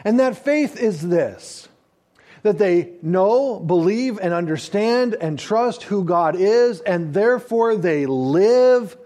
And 0.03 0.19
that 0.19 0.43
faith 0.43 0.81
is 0.81 1.07
this 1.07 1.67
that 2.43 2.57
they 2.57 2.93
know, 3.03 3.59
believe, 3.59 4.17
and 4.17 4.33
understand 4.33 5.13
and 5.13 5.37
trust 5.37 5.83
who 5.83 6.03
God 6.03 6.35
is, 6.35 6.81
and 6.81 7.13
therefore 7.13 7.75
they 7.75 8.07
live 8.07 8.97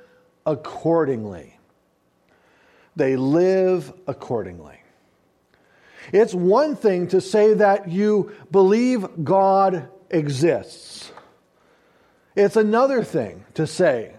accordingly 0.45 1.54
they 2.95 3.15
live 3.15 3.91
accordingly. 4.07 4.79
It's 6.13 6.33
one 6.33 6.75
thing 6.75 7.07
to 7.07 7.21
say 7.21 7.55
that 7.55 7.89
you 7.89 8.31
believe 8.51 9.07
God 9.23 9.89
exists. 10.09 11.11
It's 12.35 12.55
another 12.55 13.03
thing 13.03 13.45
to 13.55 13.65
say 13.65 14.13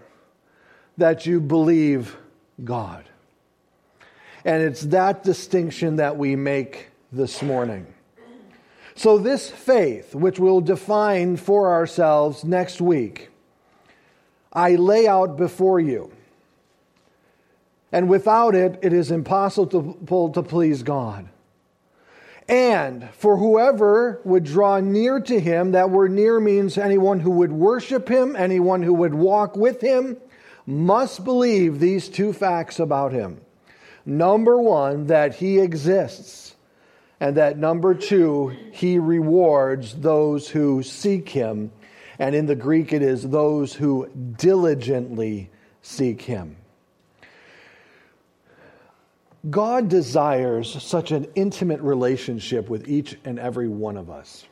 that 0.97 1.25
you 1.25 1.39
believe 1.39 2.17
God. 2.63 3.05
And 4.43 4.63
it's 4.63 4.81
that 4.83 5.23
distinction 5.23 5.97
that 5.97 6.17
we 6.17 6.35
make 6.35 6.89
this 7.11 7.41
morning. 7.41 7.93
So, 8.95 9.19
this 9.19 9.49
faith, 9.49 10.15
which 10.15 10.39
we'll 10.39 10.61
define 10.61 11.37
for 11.37 11.71
ourselves 11.71 12.43
next 12.43 12.81
week, 12.81 13.29
I 14.51 14.75
lay 14.75 15.07
out 15.07 15.37
before 15.37 15.79
you. 15.79 16.11
And 17.97 18.09
without 18.09 18.53
it, 18.53 18.77
it 18.83 18.93
is 18.93 19.09
impossible 19.09 20.29
to 20.29 20.43
please 20.43 20.83
God. 20.83 21.27
And 22.47 23.09
for 23.09 23.37
whoever 23.37 24.21
would 24.23 24.43
draw 24.43 24.79
near 24.79 25.19
to 25.21 25.39
him, 25.39 25.71
that 25.71 25.89
word 25.89 26.11
near 26.11 26.39
means 26.39 26.77
anyone 26.77 27.19
who 27.19 27.31
would 27.31 27.51
worship 27.51 28.07
him, 28.07 28.35
anyone 28.35 28.83
who 28.83 28.93
would 28.93 29.15
walk 29.15 29.55
with 29.55 29.81
him, 29.81 30.15
must 30.67 31.25
believe 31.25 31.79
these 31.79 32.07
two 32.07 32.33
facts 32.33 32.79
about 32.79 33.13
him. 33.13 33.41
Number 34.05 34.61
one, 34.61 35.07
that 35.07 35.33
he 35.33 35.57
exists. 35.57 36.55
And 37.19 37.35
that 37.37 37.57
number 37.57 37.95
two, 37.95 38.55
he 38.73 38.99
rewards 38.99 39.95
those 39.95 40.47
who 40.47 40.83
seek 40.83 41.29
him. 41.29 41.71
And 42.19 42.35
in 42.35 42.45
the 42.45 42.53
Greek, 42.53 42.93
it 42.93 43.01
is 43.01 43.27
those 43.27 43.73
who 43.73 44.07
diligently 44.37 45.49
seek 45.81 46.21
him. 46.21 46.57
God 49.49 49.89
desires 49.89 50.81
such 50.83 51.11
an 51.11 51.27
intimate 51.35 51.81
relationship 51.81 52.69
with 52.69 52.87
each 52.87 53.17
and 53.23 53.39
every 53.39 53.67
one 53.67 53.97
of 53.97 54.09
us. 54.09 54.45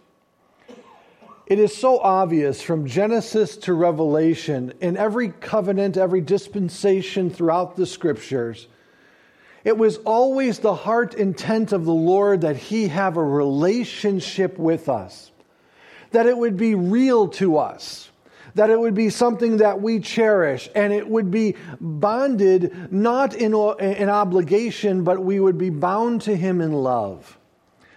It 1.47 1.59
is 1.59 1.75
so 1.75 1.99
obvious 1.99 2.61
from 2.61 2.87
Genesis 2.87 3.57
to 3.57 3.73
Revelation, 3.73 4.73
in 4.81 4.97
every 4.97 5.29
covenant, 5.29 5.95
every 5.95 6.21
dispensation 6.21 7.29
throughout 7.29 7.75
the 7.75 7.85
scriptures, 7.85 8.67
it 9.63 9.77
was 9.77 9.97
always 9.97 10.59
the 10.59 10.75
heart 10.75 11.15
intent 11.15 11.71
of 11.71 11.85
the 11.85 11.93
Lord 11.93 12.41
that 12.41 12.55
He 12.55 12.87
have 12.87 13.17
a 13.17 13.23
relationship 13.23 14.57
with 14.57 14.89
us, 14.89 15.31
that 16.11 16.27
it 16.27 16.37
would 16.37 16.57
be 16.57 16.75
real 16.75 17.27
to 17.29 17.57
us, 17.57 18.09
that 18.55 18.69
it 18.69 18.79
would 18.79 18.95
be 18.95 19.09
something 19.09 19.57
that 19.57 19.81
we 19.81 19.99
cherish, 19.99 20.69
and 20.73 20.91
it 20.91 21.07
would 21.07 21.29
be 21.29 21.55
bonded 21.79 22.91
not 22.91 23.35
in 23.35 23.53
an 23.53 24.09
obligation, 24.09 25.03
but 25.03 25.21
we 25.21 25.39
would 25.39 25.57
be 25.57 25.69
bound 25.69 26.21
to 26.21 26.35
Him 26.35 26.61
in 26.61 26.71
love. 26.71 27.37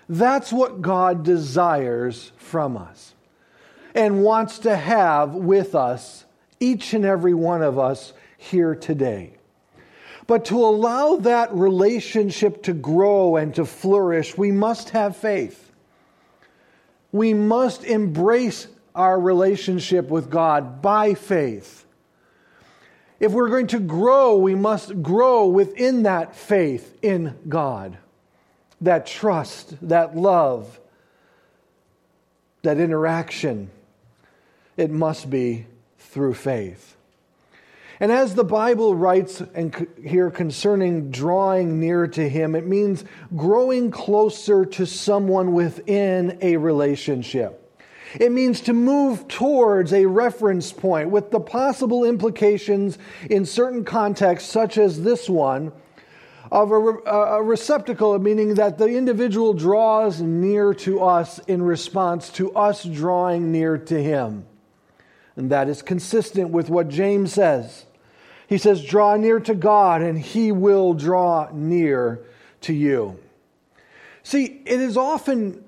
That's 0.09 0.53
what 0.53 0.83
God 0.83 1.23
desires 1.23 2.33
from 2.37 2.77
us 2.77 3.15
and 3.95 4.23
wants 4.23 4.61
to 4.61 4.77
have 4.77 5.35
with 5.35 5.75
us, 5.75 6.25
each 6.61 6.93
and 6.93 7.05
every 7.05 7.35
one 7.35 7.63
of 7.63 7.79
us 7.79 8.13
here 8.37 8.75
today. 8.75 9.35
But 10.27 10.45
to 10.47 10.57
allow 10.59 11.17
that 11.17 11.55
relationship 11.55 12.65
to 12.65 12.73
grow 12.73 13.37
and 13.37 13.55
to 13.55 13.65
flourish, 13.65 14.37
we 14.37 14.51
must 14.51 14.91
have 14.91 15.17
faith. 15.17 15.73
We 17.13 17.33
must 17.33 17.85
embrace 17.85 18.67
our 18.99 19.19
relationship 19.19 20.09
with 20.09 20.29
God 20.29 20.83
by 20.83 21.15
faith. 21.15 21.87
If 23.21 23.33
we're 23.33 23.49
going 23.49 23.69
to 23.69 23.81
grow, 23.81 24.37
we 24.37 24.55
must 24.55 25.03
grow 25.03 25.47
within 25.47 26.03
that 26.03 26.37
faith 26.37 26.99
in 27.03 27.37
God, 27.49 27.97
that 28.81 29.07
trust, 29.07 29.75
that 29.89 30.17
love, 30.17 30.79
that 32.63 32.79
interaction 32.79 33.71
it 34.77 34.91
must 34.91 35.29
be 35.29 35.67
through 35.99 36.35
faith. 36.35 36.97
And 38.01 38.13
as 38.13 38.37
the 38.37 38.45
Bible 38.45 38.95
writes 38.95 39.43
and 39.55 39.89
here 40.03 40.31
concerning 40.31 41.11
drawing 41.11 41.81
near 41.81 42.07
to 42.07 42.29
Him, 42.29 42.55
it 42.55 42.65
means 42.65 43.05
growing 43.37 43.91
closer 43.91 44.65
to 44.65 44.87
someone 44.87 45.53
within 45.53 46.39
a 46.41 46.57
relationship. 46.57 47.58
It 48.15 48.33
means 48.33 48.61
to 48.63 48.73
move 48.73 49.29
towards 49.29 49.93
a 49.93 50.07
reference 50.07 50.73
point 50.73 51.11
with 51.11 51.31
the 51.31 51.41
possible 51.41 52.05
implications 52.05 52.99
in 53.29 53.45
certain 53.45 53.85
contexts, 53.85 54.51
such 54.51 54.79
as 54.79 55.03
this 55.03 55.29
one, 55.29 55.73
of 56.51 56.73
a, 56.73 56.77
a, 56.77 57.43
receptacle, 57.43 58.19
meaning 58.19 58.55
that 58.55 58.79
the 58.79 58.87
individual 58.87 59.53
draws 59.53 60.21
near 60.23 60.73
to 60.73 61.03
us 61.03 61.39
in 61.41 61.61
response 61.61 62.31
to 62.31 62.51
us 62.53 62.85
drawing 62.85 63.53
near 63.53 63.77
to 63.77 64.03
Him. 64.03 64.47
And 65.37 65.51
that 65.51 65.69
is 65.69 65.83
consistent 65.83 66.51
with 66.51 66.71
what 66.71 66.89
James 66.89 67.35
says. 67.35 67.85
He 68.49 68.57
says, 68.57 68.83
Draw 68.83 69.17
near 69.17 69.41
to 69.41 69.55
God, 69.55 70.01
and 70.01 70.19
he 70.19 70.53
will 70.53 70.95
draw 70.95 71.51
near 71.53 72.25
to 72.63 72.73
you. 72.73 73.19
See, 74.23 74.63
it 74.65 74.81
is 74.81 74.97
often 74.97 75.63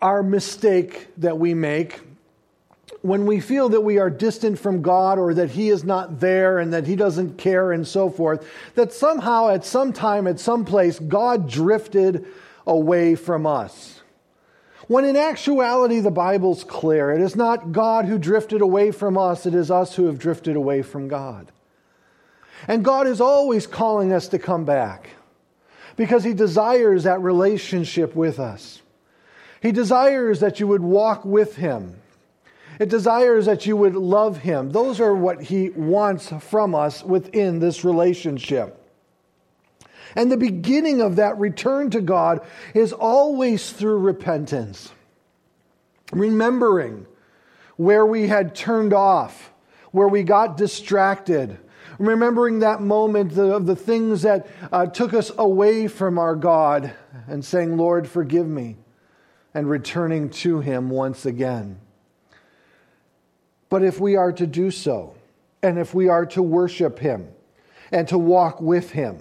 our 0.00 0.22
mistake 0.22 1.08
that 1.16 1.38
we 1.38 1.54
make 1.54 2.00
when 3.02 3.26
we 3.26 3.40
feel 3.40 3.68
that 3.68 3.80
we 3.80 3.98
are 3.98 4.10
distant 4.10 4.58
from 4.58 4.82
God 4.82 5.18
or 5.18 5.34
that 5.34 5.50
He 5.50 5.68
is 5.68 5.84
not 5.84 6.20
there 6.20 6.58
and 6.58 6.72
that 6.72 6.86
He 6.86 6.96
doesn't 6.96 7.38
care 7.38 7.72
and 7.72 7.86
so 7.86 8.10
forth, 8.10 8.46
that 8.74 8.92
somehow 8.92 9.48
at 9.48 9.64
some 9.64 9.92
time, 9.92 10.26
at 10.26 10.40
some 10.40 10.64
place, 10.64 10.98
God 10.98 11.48
drifted 11.48 12.26
away 12.66 13.14
from 13.14 13.46
us. 13.46 14.00
When 14.88 15.04
in 15.04 15.16
actuality, 15.16 16.00
the 16.00 16.10
Bible's 16.10 16.64
clear. 16.64 17.10
It 17.10 17.20
is 17.20 17.36
not 17.36 17.72
God 17.72 18.06
who 18.06 18.18
drifted 18.18 18.62
away 18.62 18.90
from 18.90 19.18
us, 19.18 19.46
it 19.46 19.54
is 19.54 19.70
us 19.70 19.94
who 19.94 20.06
have 20.06 20.18
drifted 20.18 20.56
away 20.56 20.82
from 20.82 21.08
God. 21.08 21.52
And 22.66 22.84
God 22.84 23.06
is 23.06 23.20
always 23.20 23.66
calling 23.66 24.12
us 24.12 24.28
to 24.28 24.38
come 24.38 24.64
back 24.64 25.10
because 25.96 26.24
He 26.24 26.32
desires 26.32 27.04
that 27.04 27.20
relationship 27.20 28.16
with 28.16 28.40
us. 28.40 28.80
He 29.60 29.72
desires 29.72 30.40
that 30.40 30.60
you 30.60 30.66
would 30.66 30.82
walk 30.82 31.24
with 31.24 31.56
Him. 31.56 31.96
It 32.78 32.88
desires 32.88 33.46
that 33.46 33.66
you 33.66 33.76
would 33.76 33.96
love 33.96 34.38
Him. 34.38 34.70
Those 34.70 35.00
are 35.00 35.14
what 35.14 35.42
He 35.42 35.70
wants 35.70 36.32
from 36.40 36.74
us 36.74 37.02
within 37.02 37.58
this 37.58 37.84
relationship. 37.84 38.74
And 40.14 40.30
the 40.32 40.36
beginning 40.36 41.00
of 41.00 41.16
that 41.16 41.38
return 41.38 41.90
to 41.90 42.00
God 42.00 42.46
is 42.74 42.92
always 42.92 43.72
through 43.72 43.98
repentance. 43.98 44.92
Remembering 46.12 47.06
where 47.76 48.06
we 48.06 48.28
had 48.28 48.54
turned 48.54 48.92
off, 48.92 49.52
where 49.92 50.08
we 50.08 50.22
got 50.22 50.56
distracted. 50.56 51.58
Remembering 51.98 52.60
that 52.60 52.80
moment 52.80 53.36
of 53.36 53.66
the 53.66 53.76
things 53.76 54.22
that 54.22 54.46
uh, 54.70 54.86
took 54.86 55.14
us 55.14 55.30
away 55.36 55.88
from 55.88 56.18
our 56.18 56.36
God 56.36 56.92
and 57.26 57.44
saying, 57.44 57.76
Lord, 57.76 58.08
forgive 58.08 58.46
me, 58.46 58.76
and 59.58 59.68
returning 59.68 60.30
to 60.30 60.60
Him 60.60 60.88
once 60.88 61.26
again. 61.26 61.80
But 63.68 63.82
if 63.82 63.98
we 63.98 64.14
are 64.14 64.30
to 64.30 64.46
do 64.46 64.70
so, 64.70 65.16
and 65.64 65.80
if 65.80 65.92
we 65.92 66.08
are 66.08 66.24
to 66.26 66.42
worship 66.42 67.00
Him 67.00 67.28
and 67.90 68.06
to 68.06 68.16
walk 68.16 68.60
with 68.60 68.92
Him, 68.92 69.18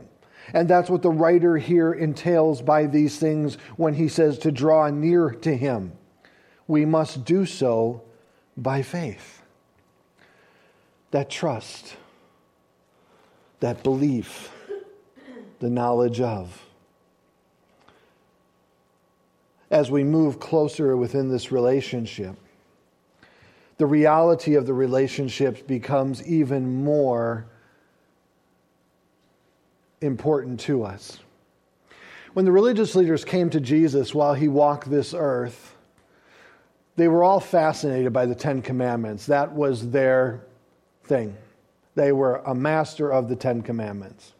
and 0.53 0.69
that's 0.69 0.91
what 0.91 1.01
the 1.01 1.09
writer 1.09 1.57
here 1.57 1.91
entails 1.91 2.61
by 2.61 2.85
these 2.85 3.17
things 3.17 3.55
when 3.77 3.95
he 3.95 4.07
says 4.07 4.37
to 4.39 4.51
draw 4.51 4.89
near 4.89 5.31
to 5.31 5.57
him. 5.57 5.91
We 6.67 6.85
must 6.85 7.25
do 7.25 7.45
so 7.45 8.03
by 8.55 8.83
faith. 8.83 9.41
That 11.11 11.29
trust, 11.29 11.97
that 13.59 13.83
belief, 13.83 14.51
the 15.59 15.69
knowledge 15.69 16.21
of. 16.21 16.66
As 19.69 19.91
we 19.91 20.03
move 20.03 20.39
closer 20.39 20.95
within 20.95 21.29
this 21.29 21.51
relationship, 21.51 22.35
the 23.77 23.85
reality 23.85 24.55
of 24.55 24.65
the 24.65 24.73
relationship 24.73 25.67
becomes 25.67 26.25
even 26.25 26.83
more 26.83 27.45
important 30.01 30.59
to 30.61 30.83
us. 30.83 31.19
When 32.33 32.45
the 32.45 32.51
religious 32.51 32.95
leaders 32.95 33.25
came 33.25 33.49
to 33.49 33.59
Jesus 33.59 34.13
while 34.13 34.33
he 34.33 34.47
walked 34.47 34.89
this 34.89 35.13
earth, 35.13 35.75
they 36.95 37.07
were 37.07 37.23
all 37.23 37.39
fascinated 37.39 38.13
by 38.13 38.25
the 38.25 38.35
Ten 38.35 38.61
Commandments. 38.61 39.25
That 39.25 39.53
was 39.53 39.89
their 39.91 40.43
thing. 41.03 41.35
They 41.95 42.11
were 42.11 42.37
a 42.37 42.55
master 42.55 43.11
of 43.11 43.27
the 43.27 43.35
Ten 43.35 43.61
Commandments. 43.61 44.33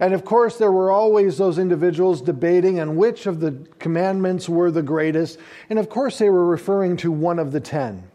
And 0.00 0.14
of 0.14 0.24
course, 0.24 0.58
there 0.58 0.72
were 0.72 0.90
always 0.90 1.38
those 1.38 1.58
individuals 1.58 2.22
debating 2.22 2.78
on 2.78 2.96
which 2.96 3.26
of 3.26 3.40
the 3.40 3.66
commandments 3.78 4.48
were 4.48 4.70
the 4.70 4.82
greatest. 4.82 5.38
And 5.68 5.78
of 5.78 5.88
course, 5.88 6.18
they 6.18 6.30
were 6.30 6.46
referring 6.46 6.96
to 6.98 7.10
one 7.10 7.38
of 7.38 7.52
the 7.52 7.60
ten. 7.60 8.08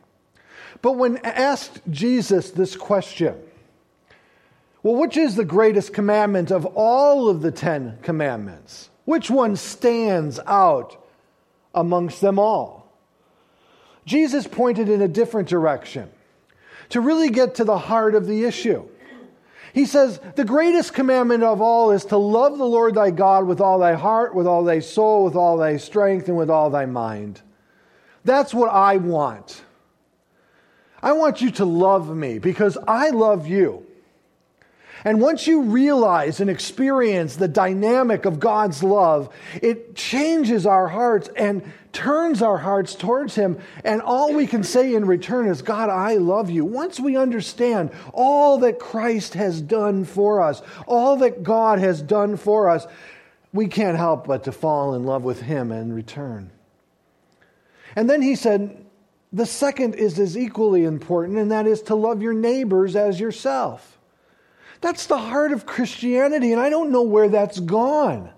But 0.82 0.94
when 0.94 1.18
asked 1.18 1.82
Jesus 1.90 2.52
this 2.52 2.76
question, 2.76 3.36
well, 4.84 4.96
which 4.96 5.16
is 5.16 5.36
the 5.36 5.46
greatest 5.46 5.94
commandment 5.94 6.52
of 6.52 6.66
all 6.66 7.30
of 7.30 7.42
the 7.42 7.52
Ten 7.52 7.98
Commandments? 8.02 8.90
Which 9.06 9.30
one 9.30 9.56
stands 9.56 10.42
out 10.46 11.02
amongst 11.74 12.20
them 12.20 12.38
all? 12.38 12.92
Jesus 14.06 14.46
pointed 14.46 14.90
in 14.90 15.02
a 15.02 15.08
different 15.08 15.48
direction 15.48 16.10
to 16.90 17.00
really 17.00 17.30
get 17.30 17.56
to 17.56 17.64
the 17.64 17.78
heart 17.78 18.14
of 18.14 18.28
the 18.28 18.44
issue. 18.44 18.86
He 19.74 19.86
says, 19.86 20.20
The 20.36 20.46
greatest 20.46 20.94
commandment 20.94 21.44
of 21.44 21.60
all 21.60 21.92
is 21.92 22.06
to 22.06 22.18
love 22.18 22.58
the 22.60 22.66
Lord 22.66 22.94
thy 22.94 23.10
God 23.10 23.48
with 23.48 23.60
all 23.60 23.80
thy 23.80 23.94
heart, 23.94 24.36
with 24.36 24.46
all 24.46 24.64
thy 24.64 24.80
soul, 24.80 25.26
with 25.26 25.36
all 25.36 25.58
thy 25.58 25.78
strength, 25.78 26.28
and 26.28 26.38
with 26.38 26.50
all 26.50 26.70
thy 26.70 26.86
mind. 26.86 27.42
That's 28.24 28.54
what 28.54 28.70
I 28.70 28.98
want. 28.98 29.64
I 31.02 31.14
want 31.14 31.42
you 31.42 31.52
to 31.52 31.66
love 31.66 32.16
me 32.16 32.40
because 32.40 32.78
I 32.88 33.10
love 33.10 33.48
you. 33.48 33.86
And 35.04 35.20
once 35.20 35.48
you 35.48 35.64
realize 35.64 36.40
and 36.40 36.50
experience 36.50 37.36
the 37.36 37.48
dynamic 37.48 38.26
of 38.26 38.40
God's 38.40 38.84
love, 38.84 39.34
it 39.62 39.96
changes 39.96 40.66
our 40.66 40.88
hearts 40.88 41.30
and 41.36 41.64
turns 41.94 42.42
our 42.42 42.58
hearts 42.58 42.96
towards 42.96 43.36
Him. 43.36 43.60
And 43.84 44.02
all 44.02 44.34
we 44.34 44.48
can 44.48 44.64
say 44.64 44.94
in 44.94 45.06
return 45.06 45.48
is, 45.48 45.62
God, 45.62 45.90
I 45.90 46.16
love 46.16 46.50
you. 46.50 46.66
Once 46.66 47.00
we 47.00 47.16
understand 47.16 47.92
all 48.12 48.58
that 48.60 48.80
Christ 48.80 49.36
has 49.36 49.62
done 49.62 50.04
for 50.04 50.42
us, 50.42 50.62
all 50.88 51.18
that 51.18 51.44
God 51.44 51.80
has 51.80 52.02
done 52.02 52.36
for 52.36 52.70
us, 52.70 52.86
we 53.54 53.68
can't 53.68 53.98
help 53.98 54.28
but 54.28 54.44
to 54.46 54.52
fall 54.52 54.96
in 54.96 55.04
love 55.04 55.24
with 55.24 55.42
Him 55.42 55.72
in 55.72 55.94
return. 55.94 56.52
And 57.96 58.10
then 58.10 58.22
He 58.22 58.36
said, 58.36 58.84
the 59.32 59.46
second 59.48 59.96
is 59.96 60.20
as 60.20 60.38
equally 60.38 60.84
important, 60.84 61.40
and 61.40 61.52
that 61.52 61.66
is 61.66 61.82
to 61.84 61.96
love 61.96 62.22
your 62.22 62.34
neighbors 62.34 62.96
as 62.96 63.20
yourself. 63.20 63.98
That's 64.80 65.08
the 65.08 65.18
heart 65.18 65.52
of 65.52 65.66
Christianity, 65.66 66.52
and 66.52 66.62
I 66.62 66.70
don't 66.70 66.92
know 66.92 67.02
where 67.02 67.30
that's 67.30 67.60
gone. 67.60 68.32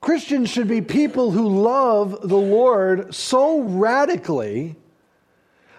Christians 0.00 0.48
should 0.48 0.68
be 0.68 0.80
people 0.80 1.30
who 1.30 1.46
love 1.46 2.26
the 2.26 2.38
Lord 2.38 3.14
so 3.14 3.60
radically 3.60 4.76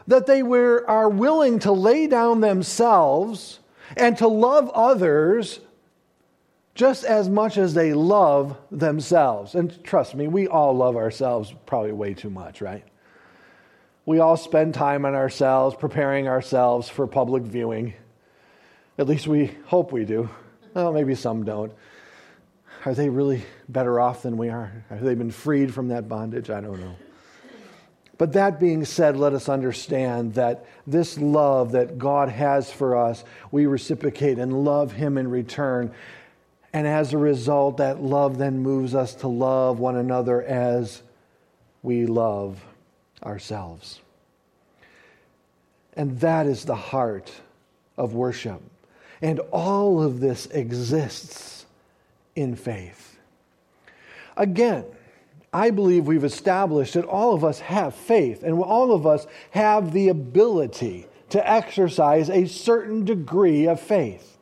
that 0.08 0.28
they 0.28 0.44
were, 0.44 0.86
are 0.88 1.10
willing 1.10 1.60
to 1.60 1.72
lay 1.72 2.08
down 2.08 2.42
themselves 2.42 3.60
and 3.98 4.18
to 4.18 4.28
love 4.28 4.70
others 4.72 5.60
just 6.76 7.04
as 7.04 7.30
much 7.30 7.58
as 7.58 7.74
they 7.74 7.94
love 7.94 8.58
themselves. 8.72 9.56
And 9.56 9.84
trust 9.84 10.16
me, 10.16 10.28
we 10.28 10.48
all 10.48 10.76
love 10.76 10.96
ourselves 10.96 11.54
probably 11.66 11.92
way 11.92 12.14
too 12.14 12.30
much, 12.30 12.62
right? 12.62 12.84
We 14.06 14.20
all 14.20 14.38
spend 14.38 14.74
time 14.74 15.06
on 15.06 15.14
ourselves, 15.14 15.76
preparing 15.76 16.28
ourselves 16.28 16.90
for 16.90 17.08
public 17.08 17.44
viewing. 17.44 17.94
At 18.98 19.08
least 19.08 19.28
we 19.28 19.58
hope 19.66 19.92
we 19.92 20.06
do. 20.06 20.30
Well, 20.74 20.94
maybe 20.94 21.16
some 21.16 21.44
don't. 21.44 21.74
Are 22.86 22.94
they 22.94 23.10
really 23.10 23.44
better 23.70 24.00
off 24.00 24.24
than 24.24 24.38
we 24.38 24.50
are? 24.50 24.72
Have 24.90 25.04
they 25.04 25.14
been 25.14 25.32
freed 25.32 25.74
from 25.74 25.90
that 25.90 26.10
bondage? 26.10 26.50
I 26.50 26.62
don't 26.62 26.80
know. 26.80 26.96
But 28.18 28.34
that 28.34 28.60
being 28.60 28.86
said, 28.86 29.18
let 29.18 29.34
us 29.34 29.50
understand 29.50 30.36
that 30.36 30.66
this 30.86 31.18
love 31.18 31.72
that 31.72 31.98
God 31.98 32.30
has 32.30 32.72
for 32.72 32.96
us, 32.96 33.24
we 33.52 33.66
reciprocate 33.66 34.38
and 34.38 34.64
love 34.64 34.92
Him 34.92 35.18
in 35.18 35.28
return. 35.28 35.92
And 36.74 36.88
as 36.88 37.14
a 37.14 37.18
result, 37.18 37.78
that 37.78 38.02
love 38.02 38.38
then 38.38 38.60
moves 38.60 38.94
us 38.96 39.16
to 39.16 39.28
love 39.28 39.80
one 39.80 39.96
another 39.96 40.42
as 40.44 41.02
we 41.82 42.06
love 42.06 42.64
ourselves. 43.24 44.00
And 45.94 46.20
that 46.20 46.46
is 46.46 46.66
the 46.66 46.76
heart 46.76 47.32
of 47.98 48.14
worship. 48.14 48.62
And 49.22 49.40
all 49.52 50.02
of 50.02 50.20
this 50.20 50.46
exists 50.48 51.61
in 52.36 52.56
faith. 52.56 53.20
Again, 54.38 54.86
I 55.54 55.72
believe 55.72 56.08
we've 56.08 56.24
established 56.24 56.94
that 56.94 57.06
all 57.06 57.34
of 57.34 57.44
us 57.44 57.60
have 57.60 57.94
faith 57.94 58.44
and 58.44 58.62
all 58.62 58.94
of 58.94 59.06
us 59.06 59.28
have 59.52 59.92
the 59.92 60.10
ability 60.10 61.08
to 61.30 61.50
exercise 61.50 62.30
a 62.30 62.46
certain 62.46 63.04
degree 63.04 63.68
of 63.68 63.80
faith. 63.80 64.38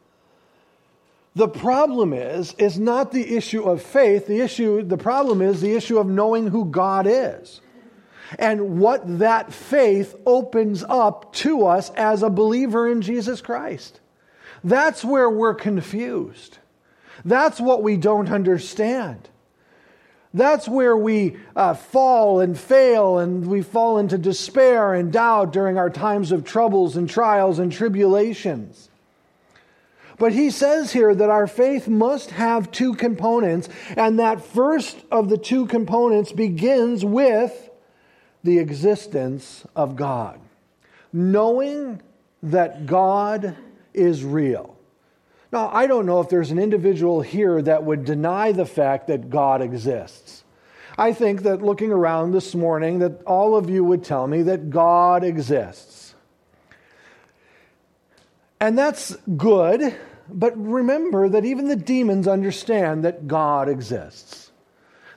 The 1.35 1.47
problem 1.47 2.13
is 2.13 2.53
is 2.57 2.79
not 2.79 3.11
the 3.11 3.35
issue 3.35 3.63
of 3.63 3.81
faith, 3.81 4.27
the 4.27 4.41
issue 4.41 4.83
the 4.83 4.97
problem 4.97 5.41
is 5.41 5.61
the 5.61 5.73
issue 5.73 5.97
of 5.97 6.07
knowing 6.07 6.47
who 6.47 6.65
God 6.65 7.07
is. 7.07 7.61
And 8.37 8.79
what 8.79 9.19
that 9.19 9.51
faith 9.51 10.15
opens 10.25 10.83
up 10.87 11.33
to 11.33 11.65
us 11.65 11.89
as 11.91 12.21
a 12.21 12.29
believer 12.29 12.87
in 12.87 13.01
Jesus 13.01 13.41
Christ. 13.41 13.99
That's 14.63 15.03
where 15.03 15.29
we're 15.29 15.55
confused. 15.55 16.59
That's 17.25 17.59
what 17.59 17.83
we 17.83 17.97
don't 17.97 18.29
understand. 18.29 19.29
That's 20.33 20.67
where 20.67 20.95
we 20.95 21.37
uh, 21.55 21.73
fall 21.73 22.39
and 22.39 22.57
fail 22.57 23.17
and 23.17 23.47
we 23.47 23.63
fall 23.63 23.97
into 23.97 24.17
despair 24.17 24.93
and 24.93 25.11
doubt 25.11 25.51
during 25.51 25.77
our 25.77 25.89
times 25.89 26.31
of 26.31 26.43
troubles 26.43 26.95
and 26.95 27.09
trials 27.09 27.57
and 27.57 27.71
tribulations. 27.71 28.89
But 30.19 30.33
he 30.33 30.51
says 30.51 30.91
here 30.91 31.15
that 31.15 31.29
our 31.29 31.47
faith 31.47 31.87
must 31.87 32.31
have 32.31 32.71
two 32.71 32.93
components, 32.93 33.69
and 33.95 34.19
that 34.19 34.43
first 34.43 34.97
of 35.09 35.29
the 35.29 35.37
two 35.37 35.65
components 35.65 36.33
begins 36.33 37.05
with 37.05 37.69
the 38.43 38.59
existence 38.59 39.65
of 39.77 39.95
God. 39.95 40.39
Knowing 41.13 42.01
that 42.43 42.85
God 42.85 43.55
is 43.93 44.23
real. 44.23 44.77
Now, 45.51 45.69
I 45.73 45.87
don't 45.87 46.05
know 46.05 46.19
if 46.19 46.29
there's 46.29 46.51
an 46.51 46.59
individual 46.59 47.21
here 47.21 47.61
that 47.61 47.83
would 47.83 48.05
deny 48.05 48.51
the 48.51 48.65
fact 48.65 49.07
that 49.07 49.29
God 49.29 49.61
exists. 49.61 50.43
I 50.97 51.13
think 51.13 51.43
that 51.43 51.61
looking 51.61 51.91
around 51.91 52.31
this 52.31 52.53
morning, 52.53 52.99
that 52.99 53.23
all 53.23 53.55
of 53.55 53.69
you 53.69 53.83
would 53.83 54.03
tell 54.03 54.27
me 54.27 54.43
that 54.43 54.69
God 54.69 55.23
exists. 55.23 56.13
And 58.59 58.77
that's 58.77 59.15
good, 59.37 59.95
but 60.27 60.55
remember 60.57 61.29
that 61.29 61.45
even 61.45 61.69
the 61.69 61.75
demons 61.77 62.27
understand 62.27 63.05
that 63.05 63.27
God 63.27 63.69
exists. 63.69 64.51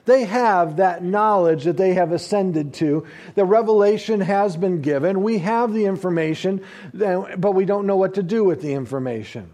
They 0.05 0.25
have 0.25 0.77
that 0.77 1.03
knowledge 1.03 1.65
that 1.65 1.77
they 1.77 1.93
have 1.93 2.11
ascended 2.11 2.73
to. 2.75 3.05
The 3.35 3.45
revelation 3.45 4.21
has 4.21 4.57
been 4.57 4.81
given. 4.81 5.21
We 5.21 5.39
have 5.39 5.73
the 5.73 5.85
information, 5.85 6.61
but 6.93 7.53
we 7.53 7.65
don't 7.65 7.85
know 7.85 7.97
what 7.97 8.15
to 8.15 8.23
do 8.23 8.43
with 8.43 8.61
the 8.61 8.73
information. 8.73 9.49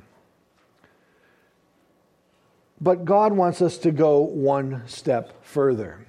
But 2.82 3.06
God 3.06 3.34
wants 3.34 3.62
us 3.62 3.78
to 3.80 3.92
go 3.92 4.20
one 4.20 4.84
step 4.88 5.44
further. 5.44 6.06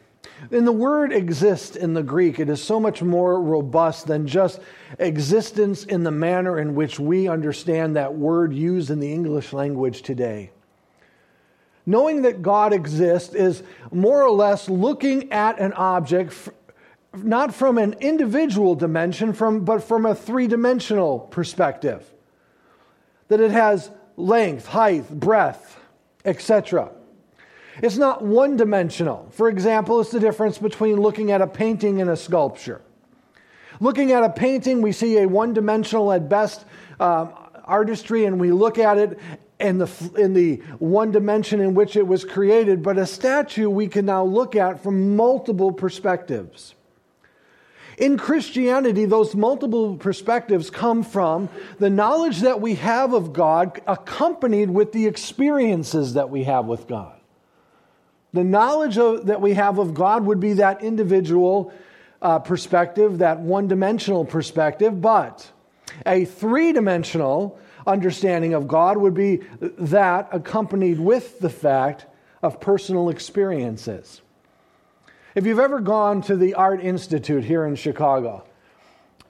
And 0.50 0.66
the 0.66 0.72
word 0.72 1.12
exist 1.12 1.76
in 1.76 1.92
the 1.92 2.02
Greek, 2.02 2.38
it 2.38 2.48
is 2.48 2.62
so 2.62 2.80
much 2.80 3.02
more 3.02 3.40
robust 3.42 4.06
than 4.06 4.26
just 4.26 4.60
existence 4.98 5.84
in 5.84 6.02
the 6.02 6.10
manner 6.10 6.58
in 6.58 6.74
which 6.74 6.98
we 6.98 7.28
understand 7.28 7.96
that 7.96 8.14
word 8.14 8.54
used 8.54 8.90
in 8.90 9.00
the 9.00 9.12
English 9.12 9.52
language 9.52 10.02
today. 10.02 10.50
Knowing 11.84 12.22
that 12.22 12.42
God 12.42 12.72
exists 12.72 13.34
is 13.34 13.62
more 13.90 14.22
or 14.22 14.30
less 14.30 14.68
looking 14.68 15.30
at 15.32 15.58
an 15.58 15.72
object 15.74 16.50
not 17.12 17.52
from 17.52 17.76
an 17.76 17.94
individual 18.00 18.76
dimension, 18.76 19.32
from, 19.32 19.64
but 19.64 19.82
from 19.82 20.06
a 20.06 20.14
three 20.14 20.46
dimensional 20.46 21.18
perspective. 21.18 22.08
That 23.28 23.40
it 23.40 23.50
has 23.50 23.90
length, 24.16 24.66
height, 24.66 25.10
breadth, 25.10 25.79
etc. 26.24 26.90
It's 27.82 27.96
not 27.96 28.22
one 28.22 28.56
dimensional. 28.56 29.28
For 29.30 29.48
example, 29.48 30.00
it's 30.00 30.10
the 30.10 30.20
difference 30.20 30.58
between 30.58 31.00
looking 31.00 31.30
at 31.30 31.40
a 31.40 31.46
painting 31.46 32.00
and 32.00 32.10
a 32.10 32.16
sculpture. 32.16 32.82
Looking 33.80 34.12
at 34.12 34.22
a 34.22 34.30
painting, 34.30 34.82
we 34.82 34.92
see 34.92 35.18
a 35.18 35.26
one 35.26 35.54
dimensional 35.54 36.12
at 36.12 36.28
best 36.28 36.66
um, 36.98 37.32
artistry, 37.64 38.26
and 38.26 38.38
we 38.38 38.52
look 38.52 38.78
at 38.78 38.98
it 38.98 39.18
in 39.58 39.78
the, 39.78 39.90
in 40.18 40.34
the 40.34 40.56
one 40.78 41.10
dimension 41.10 41.60
in 41.60 41.74
which 41.74 41.96
it 41.96 42.06
was 42.06 42.24
created. 42.24 42.82
But 42.82 42.98
a 42.98 43.06
statue 43.06 43.70
we 43.70 43.88
can 43.88 44.04
now 44.04 44.24
look 44.24 44.56
at 44.56 44.82
from 44.82 45.16
multiple 45.16 45.72
perspectives. 45.72 46.74
In 48.00 48.16
Christianity, 48.16 49.04
those 49.04 49.34
multiple 49.34 49.94
perspectives 49.94 50.70
come 50.70 51.02
from 51.02 51.50
the 51.78 51.90
knowledge 51.90 52.40
that 52.40 52.58
we 52.58 52.76
have 52.76 53.12
of 53.12 53.34
God 53.34 53.78
accompanied 53.86 54.70
with 54.70 54.92
the 54.92 55.06
experiences 55.06 56.14
that 56.14 56.30
we 56.30 56.44
have 56.44 56.64
with 56.64 56.88
God. 56.88 57.20
The 58.32 58.42
knowledge 58.42 58.96
of, 58.96 59.26
that 59.26 59.42
we 59.42 59.52
have 59.52 59.78
of 59.78 59.92
God 59.92 60.24
would 60.24 60.40
be 60.40 60.54
that 60.54 60.82
individual 60.82 61.74
uh, 62.22 62.38
perspective, 62.38 63.18
that 63.18 63.40
one 63.40 63.68
dimensional 63.68 64.24
perspective, 64.24 65.02
but 65.02 65.50
a 66.06 66.24
three 66.24 66.72
dimensional 66.72 67.58
understanding 67.86 68.54
of 68.54 68.66
God 68.66 68.96
would 68.96 69.14
be 69.14 69.42
that 69.60 70.30
accompanied 70.32 70.98
with 70.98 71.38
the 71.40 71.50
fact 71.50 72.06
of 72.42 72.60
personal 72.60 73.10
experiences. 73.10 74.22
If 75.32 75.46
you've 75.46 75.60
ever 75.60 75.78
gone 75.78 76.22
to 76.22 76.36
the 76.36 76.54
Art 76.54 76.80
Institute 76.80 77.44
here 77.44 77.64
in 77.64 77.76
Chicago, 77.76 78.44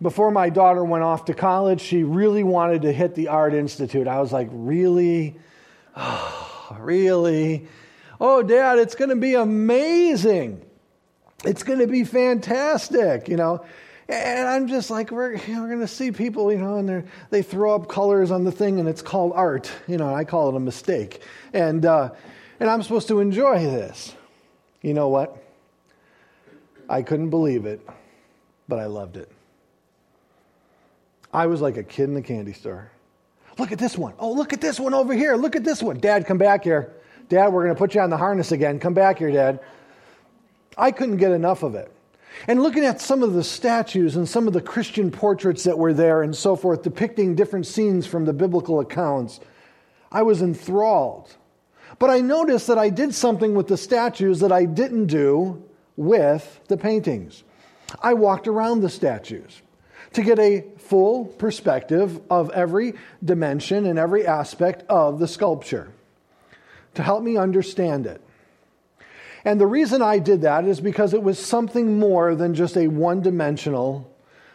before 0.00 0.30
my 0.30 0.48
daughter 0.48 0.82
went 0.82 1.04
off 1.04 1.26
to 1.26 1.34
college, 1.34 1.82
she 1.82 2.04
really 2.04 2.42
wanted 2.42 2.82
to 2.82 2.92
hit 2.92 3.14
the 3.14 3.28
Art 3.28 3.52
Institute. 3.52 4.08
I 4.08 4.20
was 4.20 4.32
like, 4.32 4.48
really? 4.50 5.36
Oh, 5.94 6.76
really? 6.80 7.68
Oh, 8.18 8.42
Dad, 8.42 8.78
it's 8.78 8.94
going 8.94 9.10
to 9.10 9.16
be 9.16 9.34
amazing. 9.34 10.64
It's 11.44 11.62
going 11.62 11.80
to 11.80 11.86
be 11.86 12.04
fantastic, 12.04 13.28
you 13.28 13.36
know. 13.36 13.64
And 14.08 14.48
I'm 14.48 14.68
just 14.68 14.90
like, 14.90 15.10
we're, 15.10 15.32
we're 15.34 15.68
going 15.68 15.80
to 15.80 15.88
see 15.88 16.12
people, 16.12 16.50
you 16.50 16.58
know, 16.58 16.76
and 16.76 17.08
they 17.28 17.42
throw 17.42 17.74
up 17.74 17.88
colors 17.88 18.30
on 18.30 18.44
the 18.44 18.52
thing 18.52 18.80
and 18.80 18.88
it's 18.88 19.02
called 19.02 19.32
art. 19.34 19.70
You 19.86 19.98
know, 19.98 20.14
I 20.14 20.24
call 20.24 20.48
it 20.48 20.56
a 20.56 20.60
mistake. 20.60 21.20
And, 21.52 21.84
uh, 21.84 22.10
and 22.58 22.70
I'm 22.70 22.82
supposed 22.82 23.08
to 23.08 23.20
enjoy 23.20 23.58
this. 23.60 24.14
You 24.82 24.94
know 24.94 25.08
what? 25.08 25.39
I 26.90 27.02
couldn't 27.02 27.30
believe 27.30 27.66
it, 27.66 27.80
but 28.68 28.80
I 28.80 28.86
loved 28.86 29.16
it. 29.16 29.30
I 31.32 31.46
was 31.46 31.60
like 31.60 31.76
a 31.76 31.84
kid 31.84 32.04
in 32.04 32.14
the 32.14 32.20
candy 32.20 32.52
store. 32.52 32.90
Look 33.58 33.70
at 33.70 33.78
this 33.78 33.96
one. 33.96 34.14
Oh, 34.18 34.32
look 34.32 34.52
at 34.52 34.60
this 34.60 34.80
one 34.80 34.92
over 34.92 35.14
here. 35.14 35.36
Look 35.36 35.54
at 35.54 35.62
this 35.62 35.80
one. 35.80 36.00
Dad, 36.00 36.26
come 36.26 36.36
back 36.36 36.64
here. 36.64 36.92
Dad, 37.28 37.52
we're 37.52 37.62
going 37.62 37.76
to 37.76 37.78
put 37.78 37.94
you 37.94 38.00
on 38.00 38.10
the 38.10 38.16
harness 38.16 38.50
again. 38.50 38.80
Come 38.80 38.94
back 38.94 39.18
here, 39.18 39.30
Dad. 39.30 39.60
I 40.76 40.90
couldn't 40.90 41.18
get 41.18 41.30
enough 41.30 41.62
of 41.62 41.76
it. 41.76 41.92
And 42.48 42.60
looking 42.60 42.84
at 42.84 43.00
some 43.00 43.22
of 43.22 43.34
the 43.34 43.44
statues 43.44 44.16
and 44.16 44.28
some 44.28 44.48
of 44.48 44.52
the 44.52 44.60
Christian 44.60 45.12
portraits 45.12 45.62
that 45.64 45.78
were 45.78 45.92
there 45.92 46.22
and 46.22 46.34
so 46.34 46.56
forth, 46.56 46.82
depicting 46.82 47.36
different 47.36 47.68
scenes 47.68 48.04
from 48.04 48.24
the 48.24 48.32
biblical 48.32 48.80
accounts, 48.80 49.38
I 50.10 50.22
was 50.22 50.42
enthralled. 50.42 51.36
But 52.00 52.10
I 52.10 52.20
noticed 52.20 52.66
that 52.66 52.78
I 52.78 52.88
did 52.88 53.14
something 53.14 53.54
with 53.54 53.68
the 53.68 53.76
statues 53.76 54.40
that 54.40 54.50
I 54.50 54.64
didn't 54.64 55.06
do 55.06 55.62
with 55.96 56.60
the 56.68 56.76
paintings. 56.76 57.44
I 58.00 58.14
walked 58.14 58.46
around 58.48 58.80
the 58.80 58.88
statues. 58.88 59.62
to 60.12 60.22
get 60.22 60.38
a 60.38 60.64
full 60.76 61.24
perspective 61.24 62.20
of 62.30 62.50
every 62.50 62.94
dimension 63.24 63.86
and 63.86 63.98
every 63.98 64.26
aspect 64.26 64.82
of 64.88 65.18
the 65.18 65.28
sculpture, 65.28 65.92
to 66.94 67.02
help 67.02 67.22
me 67.22 67.36
understand 67.36 68.06
it. 68.06 68.20
And 69.44 69.60
the 69.60 69.66
reason 69.66 70.02
I 70.02 70.18
did 70.18 70.42
that 70.42 70.64
is 70.64 70.80
because 70.80 71.14
it 71.14 71.22
was 71.22 71.38
something 71.38 71.98
more 71.98 72.34
than 72.34 72.54
just 72.54 72.76
a 72.76 72.88
one 72.88 73.22
dimensional 73.22 74.10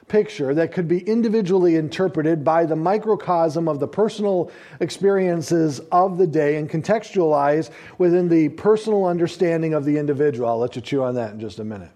picture 0.08 0.54
that 0.54 0.72
could 0.72 0.88
be 0.88 1.00
individually 1.00 1.76
interpreted 1.76 2.44
by 2.44 2.65
the 2.65 2.76
microcosm 2.76 3.68
of 3.68 3.80
the 3.80 3.88
personal 3.88 4.52
experiences 4.80 5.80
of 5.91 6.18
the 6.18 6.28
day 6.28 6.58
and 6.58 6.70
contextualized 6.70 7.72
within 7.98 8.30
the 8.30 8.50
personal 8.50 9.06
understanding 9.06 9.74
of 9.74 9.84
the 9.84 9.98
individual. 9.98 10.48
I'll 10.48 10.60
let 10.60 10.76
you 10.76 10.82
chew 10.82 11.04
on 11.04 11.15
that 11.15 11.34
in 11.34 11.39
just 11.39 11.60
a 11.60 11.63
minute. 11.63 11.91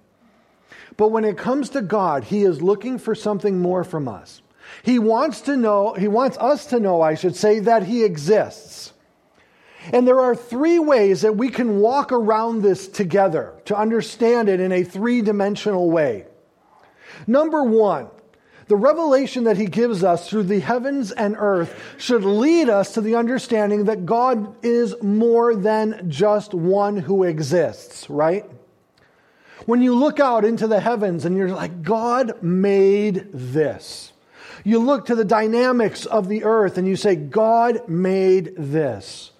But 0.98 1.10
when 1.10 1.24
it 1.24 1.38
comes 1.38 1.70
to 1.70 1.82
God, 1.82 2.26
He 2.26 2.44
is 2.44 2.62
looking 2.62 2.98
for 2.98 3.14
something 3.16 3.60
more 3.60 3.84
from 3.84 4.08
us. 4.08 4.42
He 4.84 5.00
wants 5.00 5.42
to 5.42 5.56
know, 5.56 5.94
He 5.94 6.08
wants 6.08 6.38
us 6.40 6.66
to 6.68 6.80
know, 6.80 7.02
I 7.02 7.16
should 7.16 7.36
say, 7.36 7.60
that 7.60 7.84
He 7.84 8.04
exists. 8.04 8.94
And 9.94 10.08
there 10.08 10.20
are 10.20 10.36
three 10.36 10.80
ways 10.80 11.22
that 11.22 11.38
we 11.38 11.50
can 11.50 11.80
walk 11.80 12.12
around 12.12 12.62
this 12.62 12.88
together 12.88 13.54
to 13.66 13.78
understand 13.78 14.50
it 14.50 14.60
in 14.60 14.72
a 14.72 14.84
three 14.84 15.22
dimensional 15.22 15.90
way. 15.90 16.26
Number 17.28 17.64
one, 17.64 18.10
the 18.68 18.76
revelation 18.76 19.46
that 19.46 19.58
he 19.58 19.66
gives 19.66 20.04
us 20.04 20.30
through 20.30 20.44
the 20.44 20.60
heavens 20.60 21.12
and 21.12 21.36
earth 21.40 21.96
should 21.98 22.24
lead 22.24 22.70
us 22.70 22.94
to 22.94 23.02
the 23.02 23.16
understanding 23.16 23.86
that 23.86 24.06
God 24.06 24.64
is 24.64 24.96
more 25.02 25.56
than 25.56 26.10
just 26.10 26.54
one 26.54 26.98
who 26.98 27.24
exists, 27.24 28.08
right? 28.12 28.46
When 29.66 29.82
you 29.82 29.96
look 29.96 30.20
out 30.20 30.46
into 30.46 30.68
the 30.68 30.80
heavens 30.80 31.26
and 31.26 31.36
you're 31.36 31.50
like, 31.50 31.82
God 31.82 32.44
made 32.44 33.30
this. 33.34 34.14
You 34.64 34.80
look 34.80 35.08
to 35.08 35.16
the 35.16 35.26
dynamics 35.26 36.06
of 36.06 36.28
the 36.28 36.44
earth 36.44 36.78
and 36.78 36.88
you 36.88 36.96
say, 36.96 37.16
God 37.16 37.90
made 37.90 38.54
this. 38.56 39.32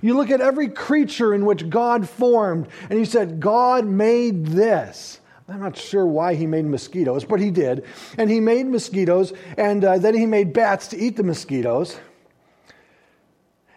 You 0.00 0.16
look 0.16 0.30
at 0.30 0.40
every 0.40 0.68
creature 0.68 1.34
in 1.34 1.44
which 1.44 1.68
God 1.68 2.08
formed 2.08 2.68
and 2.88 2.98
you 2.98 3.04
said, 3.04 3.40
God 3.40 3.84
made 3.84 4.46
this. 4.46 5.20
I'm 5.48 5.60
not 5.60 5.76
sure 5.78 6.06
why 6.06 6.34
he 6.34 6.46
made 6.46 6.66
mosquitoes, 6.66 7.24
but 7.24 7.40
he 7.40 7.50
did. 7.50 7.84
And 8.18 8.30
he 8.30 8.38
made 8.38 8.66
mosquitoes, 8.66 9.32
and 9.56 9.82
uh, 9.82 9.98
then 9.98 10.14
he 10.14 10.26
made 10.26 10.52
bats 10.52 10.88
to 10.88 10.98
eat 10.98 11.16
the 11.16 11.22
mosquitoes. 11.22 11.98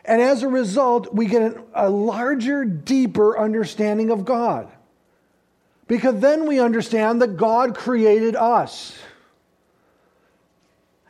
And 0.04 0.22
as 0.22 0.44
a 0.44 0.50
result, 0.50 1.14
we 1.14 1.28
get 1.28 1.58
a 1.74 1.90
larger, 1.90 2.66
deeper 2.66 3.38
understanding 3.38 4.10
of 4.10 4.26
God. 4.26 4.70
Because 5.88 6.20
then 6.20 6.48
we 6.48 6.60
understand 6.60 7.22
that 7.22 7.38
God 7.38 7.76
created 7.76 8.36
us. 8.36 8.98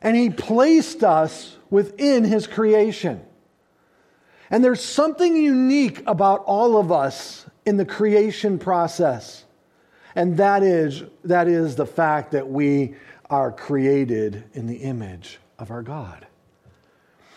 And 0.02 0.16
he 0.16 0.30
placed 0.30 1.04
us 1.04 1.56
within 1.70 2.24
his 2.24 2.48
creation. 2.48 3.22
And 4.50 4.64
there's 4.64 4.84
something 4.84 5.36
unique 5.36 6.04
about 6.06 6.44
all 6.46 6.78
of 6.78 6.92
us 6.92 7.46
in 7.66 7.78
the 7.78 7.86
creation 7.86 8.60
process. 8.60 9.46
And 10.16 10.38
that 10.38 10.64
is, 10.64 11.04
that 11.24 11.48
is 11.48 11.76
the 11.76 11.86
fact 11.86 12.32
that 12.32 12.50
we 12.50 12.96
are 13.30 13.52
created 13.52 14.44
in 14.54 14.68
the 14.68 14.78
image 14.78 15.40
of 15.58 15.72
our 15.72 15.82
God. 15.82 16.28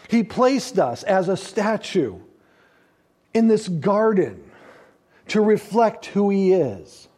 He 0.08 0.22
placed 0.22 0.78
us 0.78 1.02
as 1.02 1.28
a 1.28 1.36
statue 1.36 2.18
in 3.32 3.48
this 3.48 3.68
garden 3.68 4.50
to 5.28 5.40
reflect 5.40 6.06
who 6.06 6.30
He 6.30 6.52
is. 6.52 7.08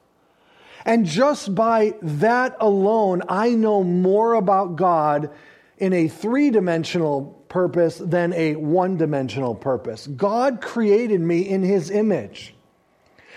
And 0.85 1.05
just 1.05 1.55
by 1.55 1.95
that 2.01 2.57
alone, 2.61 3.23
I 3.29 3.51
know 3.51 3.83
more 3.83 4.35
about 4.35 4.77
God 4.77 5.31
in 5.79 5.93
a 5.93 6.09
three 6.09 6.51
dimensional 6.51 7.45
purpose 7.49 7.99
than 7.99 8.33
a 8.33 8.57
one 8.57 8.97
dimensional 8.97 9.55
purpose. 9.55 10.07
God 10.07 10.61
created 10.61 11.21
me 11.21 11.49
in 11.49 11.63
His 11.63 11.91
image. 11.91 12.55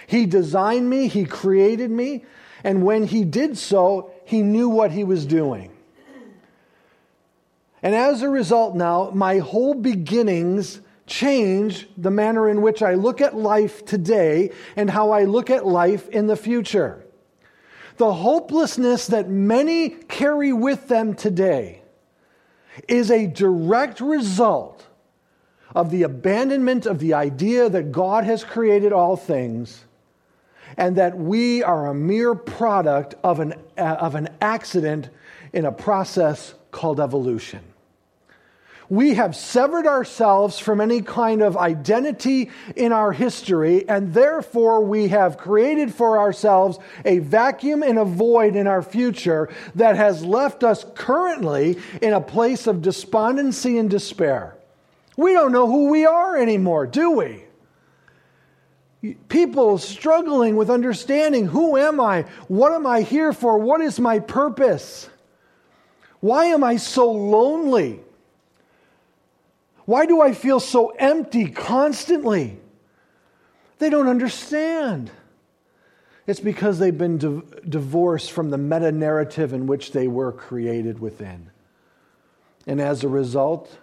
He 0.10 0.26
designed 0.26 0.90
me, 0.90 1.08
He 1.08 1.24
created 1.24 1.92
me, 1.92 2.26
and 2.64 2.84
when 2.84 3.04
He 3.04 3.24
did 3.24 3.60
so, 3.60 4.10
He 4.26 4.42
knew 4.42 4.68
what 4.68 4.90
He 4.90 5.04
was 5.04 5.24
doing. 5.24 5.72
And 7.84 7.94
as 7.94 8.24
a 8.24 8.30
result, 8.30 8.76
now, 8.76 9.12
my 9.14 9.38
whole 9.38 9.76
beginnings 9.76 10.82
change 11.06 11.88
the 11.96 12.10
manner 12.10 12.50
in 12.50 12.64
which 12.64 12.82
I 12.82 12.96
look 12.96 13.22
at 13.22 13.36
life 13.36 13.86
today 13.86 14.50
and 14.76 14.90
how 14.90 15.12
I 15.12 15.26
look 15.26 15.52
at 15.52 15.68
life 15.68 16.10
in 16.10 16.26
the 16.26 16.36
future. 16.36 17.06
The 17.98 18.12
hopelessness 18.12 19.06
that 19.08 19.30
many 19.30 19.90
carry 19.90 20.54
with 20.54 20.88
them 20.88 21.14
today 21.14 21.84
is 22.88 23.12
a 23.12 23.28
direct 23.28 24.02
result 24.02 24.88
of 25.76 25.92
the 25.92 26.02
abandonment 26.02 26.88
of 26.88 26.98
the 26.98 27.14
idea 27.14 27.70
that 27.70 27.92
God 27.92 28.24
has 28.24 28.44
created 28.44 28.92
all 28.92 29.16
things 29.16 29.86
and 30.78 30.96
that 30.96 31.18
we 31.18 31.64
are 31.64 31.88
a 31.88 31.94
mere 31.94 32.36
product 32.36 33.16
of 33.24 33.40
an, 33.40 33.54
uh, 33.78 33.82
of 34.00 34.16
an 34.16 34.30
accident 34.42 35.10
in 35.54 35.66
a 35.66 35.72
process 35.72 36.54
called 36.72 37.00
evolution. 37.00 37.62
We 38.90 39.14
have 39.14 39.36
severed 39.36 39.86
ourselves 39.86 40.58
from 40.58 40.82
any 40.82 41.04
kind 41.04 41.44
of 41.44 41.56
identity 41.56 42.50
in 42.76 42.92
our 42.92 43.12
history, 43.12 43.88
and 43.88 44.16
therefore 44.16 44.84
we 44.84 45.10
have 45.10 45.38
created 45.38 45.94
for 45.94 46.18
ourselves 46.18 46.80
a 47.06 47.20
vacuum 47.20 47.84
and 47.84 48.00
a 48.00 48.06
void 48.06 48.56
in 48.56 48.66
our 48.66 48.82
future 48.82 49.50
that 49.76 49.96
has 49.96 50.26
left 50.26 50.64
us 50.64 50.86
currently 50.96 51.78
in 52.02 52.14
a 52.14 52.22
place 52.22 52.66
of 52.66 52.82
despondency 52.82 53.78
and 53.78 53.92
despair. 53.92 54.56
We 55.16 55.34
don't 55.34 55.52
know 55.52 55.68
who 55.68 55.90
we 55.90 56.08
are 56.08 56.36
anymore, 56.36 56.88
do 56.88 57.12
we? 57.12 57.44
People 59.30 59.78
struggling 59.78 60.58
with 60.58 60.70
understanding 60.70 61.46
who 61.46 61.78
am 61.78 62.02
I? 62.02 62.24
What 62.48 62.74
am 62.74 62.86
I 62.86 63.02
here 63.02 63.32
for? 63.32 63.58
What 63.58 63.80
is 63.80 64.00
my 64.00 64.20
purpose? 64.20 65.10
Why 66.20 66.46
am 66.46 66.64
I 66.64 66.76
so 66.76 67.12
lonely? 67.12 68.02
Why 69.86 70.06
do 70.06 70.22
I 70.22 70.34
feel 70.34 70.60
so 70.60 70.90
empty 70.90 71.50
constantly? 71.50 72.60
They 73.80 73.90
don't 73.90 74.08
understand. 74.08 75.10
It's 76.28 76.42
because 76.42 76.78
they've 76.78 76.96
been 76.96 77.18
di- 77.18 77.42
divorced 77.68 78.32
from 78.34 78.50
the 78.50 78.58
meta 78.58 78.92
narrative 78.92 79.54
in 79.54 79.66
which 79.66 79.94
they 79.94 80.08
were 80.08 80.34
created 80.34 81.00
within. 81.00 81.50
And 82.68 82.80
as 82.82 83.04
a 83.04 83.08
result, 83.08 83.76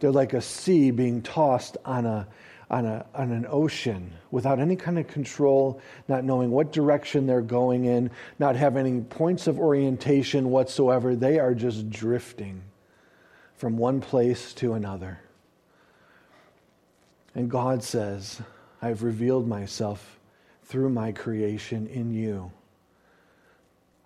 they're 0.00 0.10
like 0.10 0.32
a 0.32 0.40
sea 0.40 0.90
being 0.90 1.22
tossed 1.22 1.76
on 1.84 2.06
a 2.06 2.26
on, 2.70 2.86
a, 2.86 3.04
on 3.14 3.30
an 3.30 3.46
ocean 3.48 4.12
without 4.30 4.58
any 4.58 4.76
kind 4.76 4.98
of 4.98 5.06
control, 5.06 5.80
not 6.08 6.24
knowing 6.24 6.50
what 6.50 6.72
direction 6.72 7.26
they're 7.26 7.40
going 7.40 7.84
in, 7.84 8.10
not 8.38 8.56
having 8.56 8.86
any 8.86 9.00
points 9.00 9.46
of 9.46 9.58
orientation 9.58 10.50
whatsoever. 10.50 11.14
They 11.14 11.38
are 11.38 11.54
just 11.54 11.90
drifting 11.90 12.62
from 13.56 13.76
one 13.76 14.00
place 14.00 14.52
to 14.54 14.74
another. 14.74 15.20
And 17.34 17.50
God 17.50 17.82
says, 17.82 18.40
I've 18.80 19.02
revealed 19.02 19.46
myself 19.46 20.18
through 20.64 20.90
my 20.90 21.12
creation 21.12 21.86
in 21.88 22.12
you. 22.12 22.50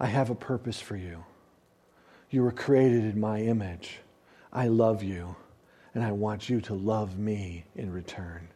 I 0.01 0.07
have 0.07 0.31
a 0.31 0.35
purpose 0.35 0.81
for 0.81 0.97
you. 0.97 1.25
You 2.31 2.43
were 2.43 2.53
created 2.53 3.05
in 3.05 3.21
my 3.21 3.41
image. 3.41 3.99
I 4.53 4.69
love 4.69 5.03
you 5.03 5.37
and 5.95 6.05
I 6.05 6.13
want 6.13 6.49
you 6.49 6.61
to 6.63 6.75
love 6.75 7.19
me 7.19 7.65
in 7.75 7.93
return. 7.93 8.49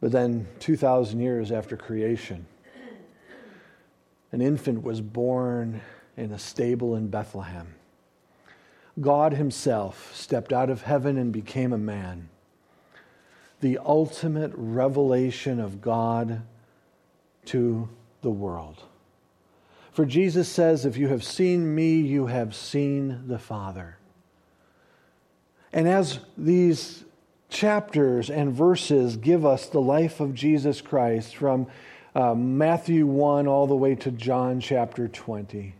But 0.00 0.12
then, 0.12 0.48
2,000 0.60 1.20
years 1.20 1.52
after 1.52 1.76
creation, 1.76 2.46
an 4.32 4.40
infant 4.40 4.82
was 4.82 5.00
born 5.00 5.80
in 6.16 6.32
a 6.32 6.38
stable 6.38 6.96
in 6.96 7.08
Bethlehem. 7.08 7.74
God 9.00 9.34
Himself 9.34 10.14
stepped 10.14 10.52
out 10.52 10.70
of 10.70 10.82
heaven 10.82 11.16
and 11.16 11.32
became 11.32 11.72
a 11.72 11.78
man. 11.78 12.28
The 13.60 13.78
ultimate 13.78 14.52
revelation 14.54 15.60
of 15.60 15.80
God 15.80 16.42
to 17.46 17.88
the 18.22 18.30
world. 18.30 18.82
For 19.92 20.04
Jesus 20.04 20.48
says, 20.48 20.86
If 20.86 20.96
you 20.96 21.08
have 21.08 21.24
seen 21.24 21.74
me, 21.74 21.96
you 21.96 22.26
have 22.26 22.54
seen 22.54 23.24
the 23.26 23.38
Father. 23.38 23.96
And 25.72 25.88
as 25.88 26.18
these 26.36 27.04
chapters 27.48 28.30
and 28.30 28.52
verses 28.52 29.16
give 29.16 29.44
us 29.44 29.66
the 29.66 29.80
life 29.80 30.20
of 30.20 30.34
Jesus 30.34 30.80
Christ 30.80 31.36
from 31.36 31.66
uh, 32.14 32.34
Matthew 32.34 33.06
1 33.06 33.46
all 33.46 33.66
the 33.66 33.76
way 33.76 33.94
to 33.96 34.10
John 34.10 34.60
chapter 34.60 35.06
20, 35.06 35.74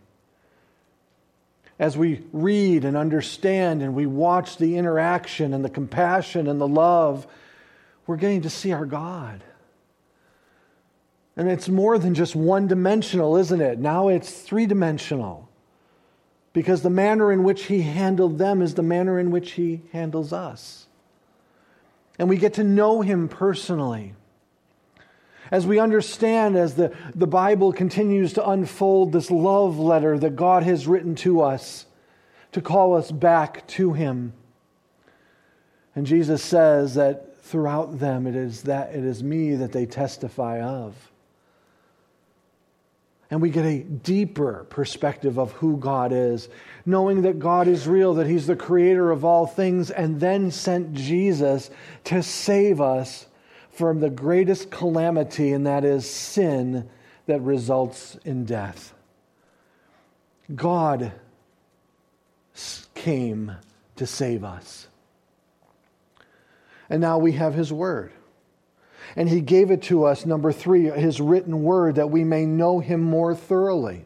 as 1.79 1.97
we 1.97 2.23
read 2.33 2.85
and 2.85 2.97
understand 2.97 3.83
and 3.83 3.95
we 3.95 4.07
watch 4.07 4.59
the 4.59 4.77
interaction 4.77 5.55
and 5.55 5.65
the 5.65 5.71
compassion 5.71 6.47
and 6.47 6.61
the 6.61 6.69
love, 6.69 7.27
we're 8.07 8.17
getting 8.17 8.43
to 8.43 8.51
see 8.51 8.73
our 8.73 8.87
God. 8.87 9.43
And 11.37 11.51
it's 11.51 11.69
more 11.69 11.99
than 11.99 12.15
just 12.15 12.37
one 12.37 12.67
dimensional, 12.69 13.37
isn't 13.37 13.61
it? 13.61 13.79
Now 13.79 14.09
it's 14.09 14.43
three 14.43 14.67
dimensional. 14.67 15.50
Because 16.53 16.83
the 16.83 16.91
manner 16.91 17.33
in 17.33 17.45
which 17.45 17.65
he 17.65 17.83
handled 17.83 18.39
them 18.39 18.61
is 18.61 18.75
the 18.75 18.83
manner 18.83 19.19
in 19.19 19.31
which 19.31 19.53
he 19.53 19.83
handles 19.93 20.33
us. 20.33 20.87
And 22.19 22.29
we 22.29 22.37
get 22.37 22.55
to 22.55 22.65
know 22.65 23.01
him 23.03 23.29
personally. 23.29 24.15
As 25.51 25.67
we 25.67 25.79
understand, 25.79 26.57
as 26.57 26.75
the, 26.75 26.95
the 27.15 27.27
Bible 27.27 27.73
continues 27.73 28.35
to 28.35 28.49
unfold 28.49 29.13
this 29.13 29.31
love 29.31 29.79
letter 29.79 30.19
that 30.19 30.37
God 30.37 30.63
has 30.63 30.87
written 30.87 31.15
to 31.17 31.41
us 31.41 31.87
to 32.53 32.61
call 32.61 32.97
us 32.97 33.11
back 33.11 33.67
to 33.69 33.93
him. 33.93 34.33
And 35.95 36.07
Jesus 36.07 36.43
says 36.43 36.95
that 36.95 37.43
throughout 37.43 37.99
them 37.99 38.27
it 38.27 38.37
is 38.37 38.63
that 38.63 38.95
it 38.95 39.05
is 39.05 39.23
me 39.23 39.57
that 39.57 39.73
they 39.73 39.87
testify 39.87 40.61
of. 40.61 41.11
And 43.31 43.41
we 43.41 43.51
get 43.51 43.65
a 43.65 43.79
deeper 43.85 44.67
perspective 44.71 45.39
of 45.39 45.53
who 45.53 45.77
God 45.77 46.13
is, 46.13 46.49
knowing 46.85 47.23
that 47.23 47.39
God 47.39 47.69
is 47.69 47.87
real, 47.87 48.15
that 48.15 48.27
He's 48.27 48.49
the 48.49 48.57
creator 48.57 49.11
of 49.13 49.25
all 49.25 49.47
things, 49.47 49.91
and 49.91 50.19
then 50.19 50.51
sent 50.51 50.95
Jesus 50.95 51.71
to 52.05 52.23
save 52.23 52.81
us 52.81 53.27
from 53.71 54.01
the 54.01 54.11
greatest 54.11 54.71
calamity, 54.71 55.53
and 55.53 55.67
that 55.67 55.85
is 55.85 56.11
sin 56.11 56.89
that 57.27 57.41
results 57.41 58.19
in 58.25 58.45
death. 58.45 58.93
God 60.55 61.13
came 62.95 63.57
to 63.97 64.07
save 64.07 64.43
us. 64.43 64.89
And 66.89 67.01
now 67.01 67.19
we 67.19 67.33
have 67.33 67.55
His 67.55 67.73
Word. 67.73 68.13
And 69.17 69.29
He 69.29 69.41
gave 69.41 69.71
it 69.71 69.83
to 69.85 70.05
us, 70.05 70.27
number 70.27 70.53
three, 70.53 70.91
His 70.91 71.21
written 71.21 71.63
Word, 71.63 71.97
that 71.97 72.11
we 72.11 72.25
may 72.25 72.47
know 72.47 72.81
Him 72.81 73.03
more 73.03 73.35
thoroughly. 73.35 74.05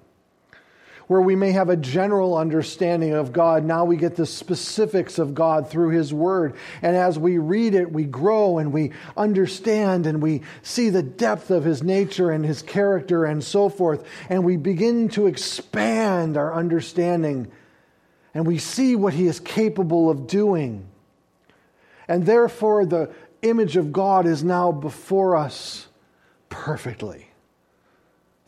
Where 1.07 1.21
we 1.21 1.37
may 1.37 1.53
have 1.53 1.69
a 1.69 1.77
general 1.77 2.35
understanding 2.35 3.13
of 3.13 3.33
God, 3.33 3.63
now 3.63 3.85
we 3.85 3.99
get 3.99 4.17
the 4.17 4.25
specifics 4.25 5.19
of 5.19 5.35
God 5.35 5.69
through 5.69 5.91
His 5.91 6.15
Word. 6.15 6.55
And 6.81 6.97
as 6.97 7.19
we 7.19 7.37
read 7.37 7.75
it, 7.75 7.93
we 7.93 8.05
grow 8.05 8.57
and 8.57 8.73
we 8.73 8.93
understand 9.15 10.07
and 10.07 10.23
we 10.23 10.41
see 10.63 10.89
the 10.89 11.03
depth 11.03 11.51
of 11.51 11.65
His 11.65 11.83
nature 11.83 12.31
and 12.31 12.45
His 12.45 12.63
character 12.63 13.27
and 13.27 13.45
so 13.45 13.69
forth. 13.69 14.03
And 14.31 14.45
we 14.45 14.57
begin 14.57 15.11
to 15.11 15.27
expand 15.27 16.39
our 16.39 16.55
understanding 16.55 17.53
and 18.33 18.47
we 18.47 18.59
see 18.59 18.97
what 18.97 19.13
He 19.13 19.27
is 19.27 19.41
capable 19.41 20.09
of 20.09 20.27
doing. 20.27 20.87
And 22.09 22.27
therefore, 22.27 22.85
the 22.85 23.11
image 23.45 23.77
of 23.77 23.93
God 23.93 24.27
is 24.27 24.43
now 24.43 24.73
before 24.73 25.37
us 25.37 25.89
perfectly 26.49 27.29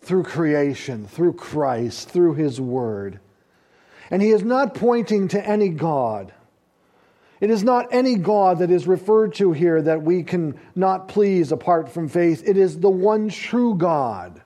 through 0.01 0.23
creation, 0.23 1.07
through 1.07 1.33
Christ, 1.33 2.09
through 2.09 2.35
His 2.35 2.61
Word. 2.61 3.21
And 4.11 4.23
He 4.23 4.31
is 4.31 4.43
not 4.43 4.75
pointing 4.75 5.29
to 5.29 5.49
any 5.49 5.69
God. 5.69 6.33
It 7.41 7.51
is 7.51 7.63
not 7.63 7.89
any 7.93 8.17
God 8.17 8.61
that 8.61 8.71
is 8.71 8.87
referred 8.87 9.35
to 9.35 9.53
here 9.53 9.83
that 9.83 10.03
we 10.03 10.23
can 10.23 10.59
not 10.75 11.09
please 11.09 11.53
apart 11.53 11.91
from 11.91 12.09
faith. 12.09 12.43
It 12.47 12.57
is 12.57 12.81
the 12.81 12.91
one 12.91 13.29
true 13.29 13.75
God. 13.75 14.41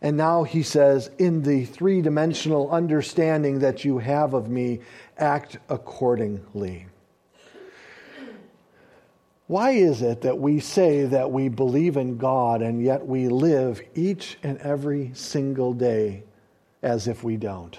And 0.00 0.16
now 0.16 0.42
he 0.42 0.64
says, 0.64 1.10
in 1.18 1.42
the 1.42 1.64
three 1.64 2.02
dimensional 2.02 2.70
understanding 2.70 3.60
that 3.60 3.84
you 3.84 3.98
have 3.98 4.34
of 4.34 4.48
me, 4.48 4.80
act 5.16 5.58
accordingly. 5.68 6.86
Why 9.52 9.72
is 9.72 10.00
it 10.00 10.22
that 10.22 10.38
we 10.38 10.60
say 10.60 11.04
that 11.04 11.30
we 11.30 11.50
believe 11.50 11.98
in 11.98 12.16
God 12.16 12.62
and 12.62 12.82
yet 12.82 13.06
we 13.06 13.28
live 13.28 13.82
each 13.94 14.38
and 14.42 14.56
every 14.56 15.10
single 15.12 15.74
day 15.74 16.22
as 16.82 17.06
if 17.06 17.22
we 17.22 17.36
don't? 17.36 17.78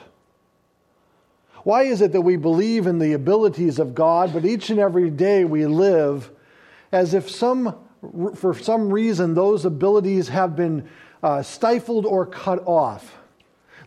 Why 1.63 1.85
is 1.85 2.01
it 2.01 2.11
that 2.11 2.21
we 2.21 2.35
believe 2.35 2.85
in 2.85 2.99
the 2.99 3.13
abilities 3.13 3.79
of 3.79 3.95
God, 3.95 4.33
but 4.33 4.45
each 4.45 4.69
and 4.69 4.79
every 4.79 5.09
day 5.09 5.45
we 5.45 5.65
live 5.65 6.29
as 6.91 7.15
if 7.15 7.27
some, 7.27 7.75
for 8.35 8.53
some 8.53 8.93
reason 8.93 9.33
those 9.33 9.65
abilities 9.65 10.27
have 10.27 10.55
been 10.55 10.87
uh, 11.23 11.41
stifled 11.41 12.05
or 12.05 12.27
cut 12.27 12.61
off? 12.67 13.17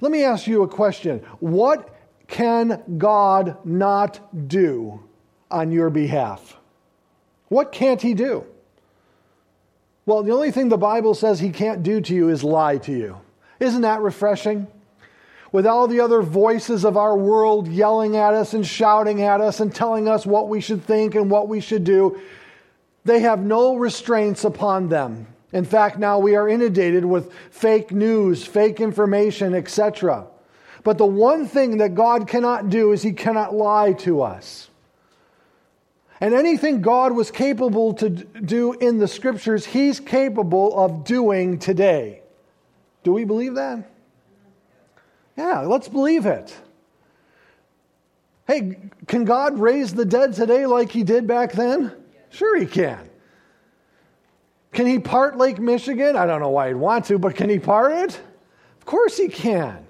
Let 0.00 0.10
me 0.10 0.24
ask 0.24 0.48
you 0.48 0.64
a 0.64 0.68
question. 0.68 1.20
What 1.38 1.96
can 2.26 2.82
God 2.98 3.64
not 3.64 4.48
do 4.48 5.04
on 5.52 5.70
your 5.70 5.88
behalf? 5.88 6.58
What 7.48 7.72
can't 7.72 8.02
he 8.02 8.14
do? 8.14 8.44
Well, 10.04 10.22
the 10.22 10.32
only 10.32 10.50
thing 10.50 10.68
the 10.68 10.76
Bible 10.76 11.14
says 11.14 11.40
he 11.40 11.50
can't 11.50 11.82
do 11.82 12.00
to 12.00 12.14
you 12.14 12.28
is 12.28 12.44
lie 12.44 12.78
to 12.78 12.92
you. 12.92 13.20
Isn't 13.58 13.82
that 13.82 14.00
refreshing? 14.00 14.68
With 15.52 15.66
all 15.66 15.88
the 15.88 16.00
other 16.00 16.22
voices 16.22 16.84
of 16.84 16.96
our 16.96 17.16
world 17.16 17.68
yelling 17.68 18.16
at 18.16 18.34
us 18.34 18.52
and 18.52 18.66
shouting 18.66 19.22
at 19.22 19.40
us 19.40 19.60
and 19.60 19.74
telling 19.74 20.08
us 20.08 20.26
what 20.26 20.48
we 20.48 20.60
should 20.60 20.84
think 20.84 21.14
and 21.14 21.30
what 21.30 21.48
we 21.48 21.60
should 21.60 21.84
do, 21.84 22.20
they 23.04 23.20
have 23.20 23.40
no 23.40 23.76
restraints 23.76 24.44
upon 24.44 24.88
them. 24.88 25.26
In 25.52 25.64
fact, 25.64 25.98
now 25.98 26.18
we 26.18 26.36
are 26.36 26.48
inundated 26.48 27.04
with 27.04 27.32
fake 27.50 27.92
news, 27.92 28.44
fake 28.44 28.80
information, 28.80 29.54
etc. 29.54 30.26
But 30.84 30.98
the 30.98 31.06
one 31.06 31.46
thing 31.46 31.78
that 31.78 31.94
God 31.94 32.28
cannot 32.28 32.68
do 32.68 32.92
is 32.92 33.02
he 33.02 33.12
cannot 33.12 33.54
lie 33.54 33.92
to 33.94 34.22
us. 34.22 34.68
And 36.20 36.34
anything 36.34 36.80
God 36.80 37.12
was 37.12 37.30
capable 37.30 37.92
to 37.94 38.08
do 38.08 38.72
in 38.74 38.98
the 38.98 39.08
scriptures, 39.08 39.66
He's 39.66 40.00
capable 40.00 40.78
of 40.78 41.04
doing 41.04 41.58
today. 41.58 42.22
Do 43.02 43.12
we 43.12 43.24
believe 43.24 43.54
that? 43.56 43.90
Yeah, 45.36 45.60
let's 45.60 45.88
believe 45.88 46.24
it. 46.24 46.56
Hey, 48.46 48.78
can 49.06 49.24
God 49.24 49.58
raise 49.58 49.92
the 49.92 50.04
dead 50.04 50.32
today 50.32 50.66
like 50.66 50.90
He 50.90 51.02
did 51.02 51.26
back 51.26 51.52
then? 51.52 51.92
Sure, 52.30 52.58
He 52.58 52.66
can. 52.66 53.10
Can 54.72 54.86
He 54.86 54.98
part 54.98 55.36
Lake 55.36 55.58
Michigan? 55.58 56.16
I 56.16 56.26
don't 56.26 56.40
know 56.40 56.50
why 56.50 56.68
He'd 56.68 56.76
want 56.76 57.04
to, 57.06 57.18
but 57.18 57.34
can 57.34 57.50
He 57.50 57.58
part 57.58 57.92
it? 57.92 58.20
Of 58.78 58.86
course 58.86 59.18
He 59.18 59.28
can. 59.28 59.85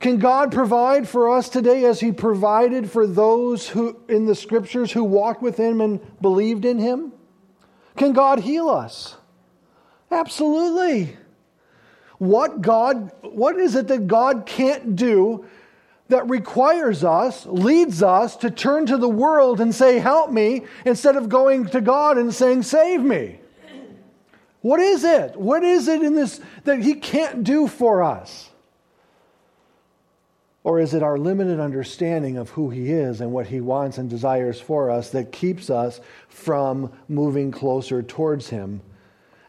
Can 0.00 0.18
God 0.18 0.52
provide 0.52 1.08
for 1.08 1.36
us 1.36 1.48
today 1.48 1.84
as 1.84 2.00
He 2.00 2.12
provided 2.12 2.90
for 2.90 3.06
those 3.06 3.68
who 3.68 4.00
in 4.08 4.26
the 4.26 4.34
scriptures 4.34 4.92
who 4.92 5.02
walked 5.02 5.42
with 5.42 5.56
Him 5.56 5.80
and 5.80 6.00
believed 6.20 6.64
in 6.64 6.78
Him? 6.78 7.12
Can 7.96 8.12
God 8.12 8.38
heal 8.38 8.68
us? 8.68 9.16
Absolutely. 10.10 11.16
What 12.18 12.62
God 12.62 13.12
what 13.22 13.56
is 13.56 13.74
it 13.74 13.88
that 13.88 14.06
God 14.06 14.46
can't 14.46 14.94
do 14.94 15.44
that 16.08 16.28
requires 16.28 17.04
us, 17.04 17.44
leads 17.46 18.02
us 18.02 18.36
to 18.36 18.50
turn 18.50 18.86
to 18.86 18.96
the 18.96 19.08
world 19.08 19.60
and 19.60 19.74
say, 19.74 19.98
Help 19.98 20.30
me, 20.30 20.64
instead 20.84 21.16
of 21.16 21.28
going 21.28 21.66
to 21.66 21.80
God 21.80 22.18
and 22.18 22.34
saying, 22.34 22.62
Save 22.62 23.02
me? 23.02 23.40
What 24.60 24.80
is 24.80 25.04
it? 25.04 25.36
What 25.36 25.62
is 25.62 25.86
it 25.88 26.02
in 26.02 26.14
this 26.14 26.40
that 26.64 26.80
He 26.80 26.94
can't 26.94 27.44
do 27.44 27.68
for 27.68 28.02
us? 28.02 28.50
Or 30.68 30.78
is 30.78 30.92
it 30.92 31.02
our 31.02 31.16
limited 31.16 31.60
understanding 31.60 32.36
of 32.36 32.50
who 32.50 32.68
He 32.68 32.90
is 32.92 33.22
and 33.22 33.32
what 33.32 33.46
He 33.46 33.58
wants 33.58 33.96
and 33.96 34.10
desires 34.10 34.60
for 34.60 34.90
us 34.90 35.08
that 35.12 35.32
keeps 35.32 35.70
us 35.70 35.98
from 36.28 36.92
moving 37.08 37.50
closer 37.50 38.02
towards 38.02 38.50
Him 38.50 38.82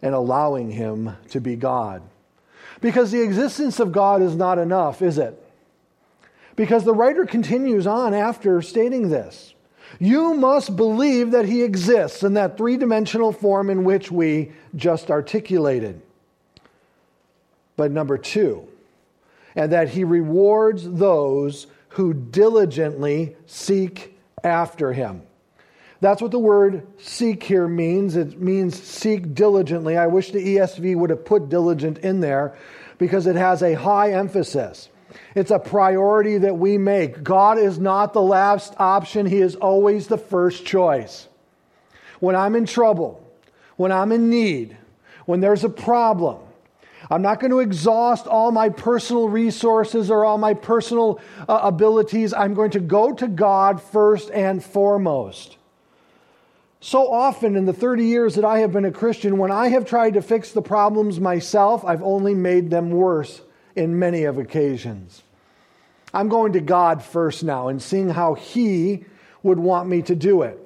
and 0.02 0.16
allowing 0.16 0.72
Him 0.72 1.18
to 1.32 1.42
be 1.42 1.58
God? 1.58 2.04
Because 2.80 3.12
the 3.12 3.22
existence 3.22 3.82
of 3.82 3.92
God 3.92 4.22
is 4.22 4.34
not 4.38 4.60
enough, 4.60 5.02
is 5.02 5.18
it? 5.18 5.38
Because 6.56 6.86
the 6.86 6.94
writer 6.94 7.26
continues 7.26 7.86
on 7.86 8.14
after 8.14 8.62
stating 8.62 9.10
this. 9.10 9.54
You 10.00 10.36
must 10.36 10.78
believe 10.78 11.32
that 11.32 11.44
He 11.44 11.64
exists 11.64 12.24
in 12.24 12.36
that 12.36 12.56
three 12.56 12.78
dimensional 12.78 13.34
form 13.34 13.70
in 13.70 13.84
which 13.84 14.10
we 14.10 14.54
just 14.74 15.12
articulated. 15.12 16.02
But 17.76 17.92
number 17.92 18.18
two, 18.18 18.69
and 19.60 19.74
that 19.74 19.90
he 19.90 20.06
rewards 20.06 20.90
those 20.90 21.68
who 21.90 22.14
diligently 22.14 23.36
seek 23.46 24.18
after 24.42 24.94
him. 24.94 25.22
That's 26.00 26.22
what 26.22 26.32
the 26.32 26.40
word 26.40 26.88
seek 26.98 27.44
here 27.44 27.68
means. 27.68 28.16
It 28.16 28.40
means 28.40 28.82
seek 28.82 29.36
diligently. 29.36 29.98
I 29.98 30.08
wish 30.08 30.32
the 30.32 30.56
ESV 30.56 30.96
would 30.96 31.10
have 31.10 31.26
put 31.26 31.50
diligent 31.50 31.98
in 31.98 32.22
there 32.22 32.56
because 33.00 33.28
it 33.28 33.36
has 33.36 33.62
a 33.62 33.74
high 33.74 34.14
emphasis. 34.14 34.88
It's 35.36 35.52
a 35.52 35.60
priority 35.60 36.38
that 36.38 36.58
we 36.58 36.78
make. 36.78 37.22
God 37.22 37.58
is 37.58 37.78
not 37.78 38.14
the 38.14 38.22
last 38.22 38.74
option, 38.78 39.26
He 39.26 39.42
is 39.42 39.58
always 39.58 40.08
the 40.08 40.18
first 40.18 40.66
choice. 40.66 41.28
When 42.22 42.38
I'm 42.38 42.56
in 42.56 42.66
trouble, 42.66 43.22
when 43.76 43.92
I'm 43.92 44.14
in 44.14 44.30
need, 44.30 44.78
when 45.26 45.42
there's 45.42 45.66
a 45.66 45.70
problem, 45.70 46.38
I'm 47.10 47.24
not 47.24 47.40
going 47.40 47.52
to 47.52 47.60
exhaust 47.60 48.28
all 48.28 48.52
my 48.52 48.70
personal 48.70 49.28
resources 49.28 50.12
or 50.12 50.24
all 50.24 50.38
my 50.38 50.54
personal 50.54 51.20
uh, 51.48 51.60
abilities. 51.64 52.34
I'm 52.34 52.54
going 52.54 52.72
to 52.72 52.80
go 52.80 53.14
to 53.14 53.28
God 53.28 53.82
first 53.82 54.30
and 54.30 54.64
foremost. 54.64 55.58
So 56.82 57.12
often 57.12 57.56
in 57.56 57.66
the 57.66 57.74
30 57.74 58.06
years 58.06 58.36
that 58.36 58.46
I 58.46 58.60
have 58.60 58.72
been 58.72 58.86
a 58.86 58.92
Christian, 58.92 59.38
when 59.38 59.52
I 59.52 59.70
have 59.70 59.86
tried 59.86 60.14
to 60.14 60.22
fix 60.22 60.52
the 60.52 60.62
problems 60.62 61.20
myself, 61.20 61.84
I've 61.84 62.04
only 62.04 62.36
made 62.36 62.70
them 62.70 62.92
worse 62.92 63.42
in 63.76 64.00
many 64.00 64.24
of 64.24 64.38
occasions. 64.38 65.24
I'm 66.14 66.30
going 66.30 66.54
to 66.54 66.62
God 66.62 67.04
first 67.04 67.44
now 67.44 67.68
and 67.68 67.82
seeing 67.82 68.10
how 68.10 68.36
He 68.36 69.06
would 69.44 69.60
want 69.60 69.90
me 69.90 70.04
to 70.04 70.16
do 70.16 70.44
it. 70.44 70.58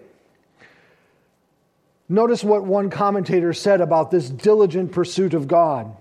Notice 2.10 2.44
what 2.44 2.64
one 2.64 2.90
commentator 2.90 3.54
said 3.54 3.82
about 3.82 4.12
this 4.12 4.30
diligent 4.30 4.92
pursuit 4.92 5.34
of 5.34 5.48
God. 5.48 5.96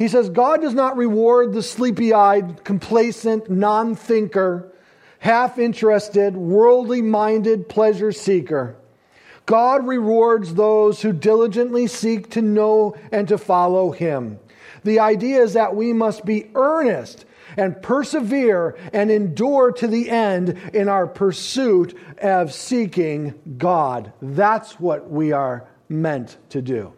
He 0.00 0.08
says, 0.08 0.30
God 0.30 0.62
does 0.62 0.72
not 0.72 0.96
reward 0.96 1.52
the 1.52 1.62
sleepy 1.62 2.14
eyed, 2.14 2.64
complacent, 2.64 3.50
non 3.50 3.94
thinker, 3.94 4.72
half 5.18 5.58
interested, 5.58 6.34
worldly 6.34 7.02
minded 7.02 7.68
pleasure 7.68 8.10
seeker. 8.10 8.76
God 9.44 9.86
rewards 9.86 10.54
those 10.54 11.02
who 11.02 11.12
diligently 11.12 11.86
seek 11.86 12.30
to 12.30 12.40
know 12.40 12.96
and 13.12 13.28
to 13.28 13.36
follow 13.36 13.90
Him. 13.90 14.38
The 14.84 15.00
idea 15.00 15.42
is 15.42 15.52
that 15.52 15.76
we 15.76 15.92
must 15.92 16.24
be 16.24 16.50
earnest 16.54 17.26
and 17.58 17.82
persevere 17.82 18.78
and 18.94 19.10
endure 19.10 19.70
to 19.70 19.86
the 19.86 20.08
end 20.08 20.58
in 20.72 20.88
our 20.88 21.06
pursuit 21.06 21.94
of 22.22 22.54
seeking 22.54 23.34
God. 23.58 24.14
That's 24.22 24.80
what 24.80 25.10
we 25.10 25.32
are 25.32 25.68
meant 25.90 26.38
to 26.48 26.62
do. 26.62 26.94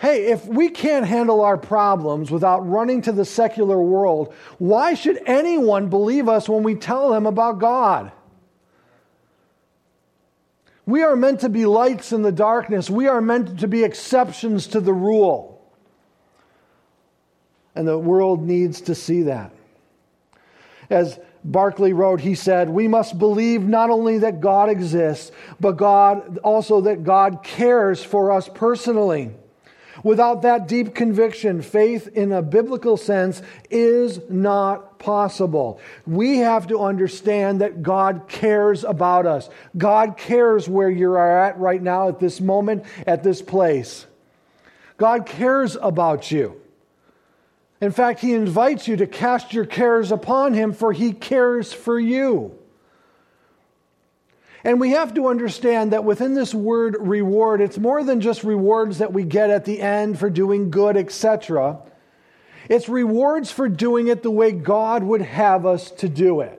Hey, 0.00 0.26
if 0.26 0.46
we 0.46 0.68
can't 0.68 1.06
handle 1.06 1.40
our 1.40 1.56
problems 1.56 2.30
without 2.30 2.68
running 2.68 3.02
to 3.02 3.12
the 3.12 3.24
secular 3.24 3.80
world, 3.80 4.34
why 4.58 4.94
should 4.94 5.20
anyone 5.26 5.88
believe 5.88 6.28
us 6.28 6.48
when 6.48 6.62
we 6.62 6.74
tell 6.74 7.10
them 7.10 7.26
about 7.26 7.58
God? 7.58 8.12
We 10.84 11.02
are 11.02 11.16
meant 11.16 11.40
to 11.40 11.48
be 11.48 11.66
lights 11.66 12.12
in 12.12 12.22
the 12.22 12.32
darkness. 12.32 12.90
We 12.90 13.06
are 13.06 13.20
meant 13.20 13.60
to 13.60 13.68
be 13.68 13.84
exceptions 13.84 14.66
to 14.68 14.80
the 14.80 14.92
rule. 14.92 15.62
And 17.74 17.86
the 17.86 17.98
world 17.98 18.42
needs 18.42 18.82
to 18.82 18.94
see 18.94 19.22
that. 19.22 19.52
As 20.90 21.18
Barclay 21.44 21.92
wrote, 21.92 22.20
he 22.20 22.34
said, 22.34 22.68
We 22.68 22.88
must 22.88 23.18
believe 23.18 23.62
not 23.62 23.88
only 23.88 24.18
that 24.18 24.40
God 24.40 24.68
exists, 24.68 25.30
but 25.60 25.72
God 25.72 26.38
also 26.38 26.82
that 26.82 27.04
God 27.04 27.42
cares 27.42 28.02
for 28.02 28.32
us 28.32 28.48
personally. 28.52 29.30
Without 30.02 30.42
that 30.42 30.66
deep 30.66 30.94
conviction, 30.94 31.62
faith 31.62 32.08
in 32.08 32.32
a 32.32 32.42
biblical 32.42 32.96
sense 32.96 33.42
is 33.70 34.20
not 34.30 34.98
possible. 34.98 35.80
We 36.06 36.38
have 36.38 36.66
to 36.68 36.80
understand 36.80 37.60
that 37.60 37.82
God 37.82 38.24
cares 38.28 38.84
about 38.84 39.26
us. 39.26 39.50
God 39.76 40.16
cares 40.16 40.68
where 40.68 40.90
you 40.90 41.12
are 41.12 41.44
at 41.44 41.58
right 41.58 41.82
now, 41.82 42.08
at 42.08 42.20
this 42.20 42.40
moment, 42.40 42.84
at 43.06 43.22
this 43.22 43.42
place. 43.42 44.06
God 44.96 45.26
cares 45.26 45.76
about 45.80 46.30
you. 46.30 46.60
In 47.80 47.92
fact, 47.92 48.20
He 48.20 48.34
invites 48.34 48.86
you 48.86 48.96
to 48.96 49.06
cast 49.06 49.54
your 49.54 49.64
cares 49.64 50.12
upon 50.12 50.52
Him, 50.52 50.72
for 50.72 50.92
He 50.92 51.12
cares 51.12 51.72
for 51.72 51.98
you. 51.98 52.59
And 54.62 54.78
we 54.78 54.90
have 54.90 55.14
to 55.14 55.28
understand 55.28 55.92
that 55.92 56.04
within 56.04 56.34
this 56.34 56.54
word 56.54 56.96
reward, 57.00 57.60
it's 57.60 57.78
more 57.78 58.04
than 58.04 58.20
just 58.20 58.44
rewards 58.44 58.98
that 58.98 59.12
we 59.12 59.24
get 59.24 59.50
at 59.50 59.64
the 59.64 59.80
end 59.80 60.18
for 60.18 60.28
doing 60.28 60.70
good, 60.70 60.96
etc. 60.96 61.78
It's 62.68 62.88
rewards 62.88 63.50
for 63.50 63.68
doing 63.68 64.08
it 64.08 64.22
the 64.22 64.30
way 64.30 64.52
God 64.52 65.02
would 65.02 65.22
have 65.22 65.64
us 65.64 65.90
to 65.92 66.08
do 66.08 66.40
it. 66.40 66.56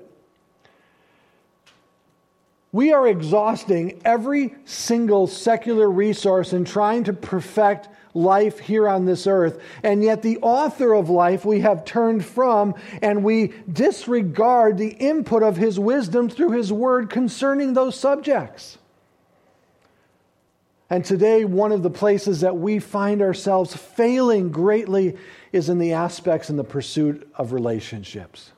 We 2.72 2.94
are 2.94 3.08
exhausting 3.08 4.02
every 4.06 4.56
single 4.66 5.28
secular 5.28 5.90
resource 5.90 6.54
in 6.54 6.66
trying 6.66 7.04
to 7.04 7.14
perfect 7.14 7.90
life 8.14 8.60
here 8.60 8.88
on 8.88 9.06
this 9.06 9.28
earth. 9.28 9.62
And 9.84 10.04
yet, 10.04 10.22
the 10.22 10.38
author 10.40 10.94
of 10.94 11.10
life 11.10 11.46
we 11.46 11.62
have 11.62 11.86
turned 11.86 12.26
from, 12.26 12.76
and 13.02 13.24
we 13.24 13.54
disregard 13.72 14.78
the 14.78 14.90
input 14.90 15.44
of 15.44 15.58
his 15.58 15.80
wisdom 15.80 16.30
through 16.30 16.52
his 16.52 16.72
word 16.72 17.10
concerning 17.10 17.74
those 17.74 18.00
subjects. 18.00 18.78
And 20.90 21.06
today, 21.06 21.46
one 21.46 21.72
of 21.72 21.84
the 21.84 21.90
places 21.90 22.42
that 22.42 22.58
we 22.58 22.80
find 22.80 23.22
ourselves 23.22 23.74
failing 23.74 24.52
greatly 24.52 25.18
is 25.54 25.70
in 25.70 25.80
the 25.80 25.94
aspects 25.94 26.50
in 26.50 26.58
the 26.58 26.66
pursuit 26.66 27.32
of 27.36 27.54
relationships. 27.54 28.52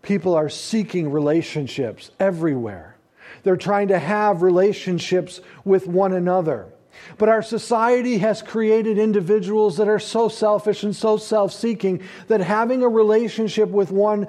People 0.00 0.34
are 0.34 0.48
seeking 0.48 1.10
relationships 1.10 2.10
everywhere. 2.18 2.96
They're 3.42 3.56
trying 3.56 3.88
to 3.88 3.98
have 3.98 4.42
relationships 4.42 5.40
with 5.64 5.86
one 5.86 6.14
another. 6.14 6.73
But 7.18 7.28
our 7.28 7.42
society 7.42 8.18
has 8.18 8.42
created 8.42 8.98
individuals 8.98 9.76
that 9.76 9.88
are 9.88 9.98
so 9.98 10.28
selfish 10.28 10.82
and 10.82 10.94
so 10.94 11.16
self 11.16 11.52
seeking 11.52 12.02
that 12.28 12.40
having 12.40 12.82
a 12.82 12.88
relationship 12.88 13.68
with 13.68 13.90
one 13.90 14.26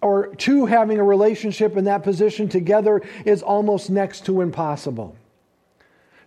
or 0.00 0.34
two 0.36 0.66
having 0.66 0.98
a 0.98 1.04
relationship 1.04 1.76
in 1.76 1.84
that 1.84 2.02
position 2.02 2.48
together 2.48 3.02
is 3.24 3.42
almost 3.42 3.90
next 3.90 4.26
to 4.26 4.40
impossible. 4.40 5.16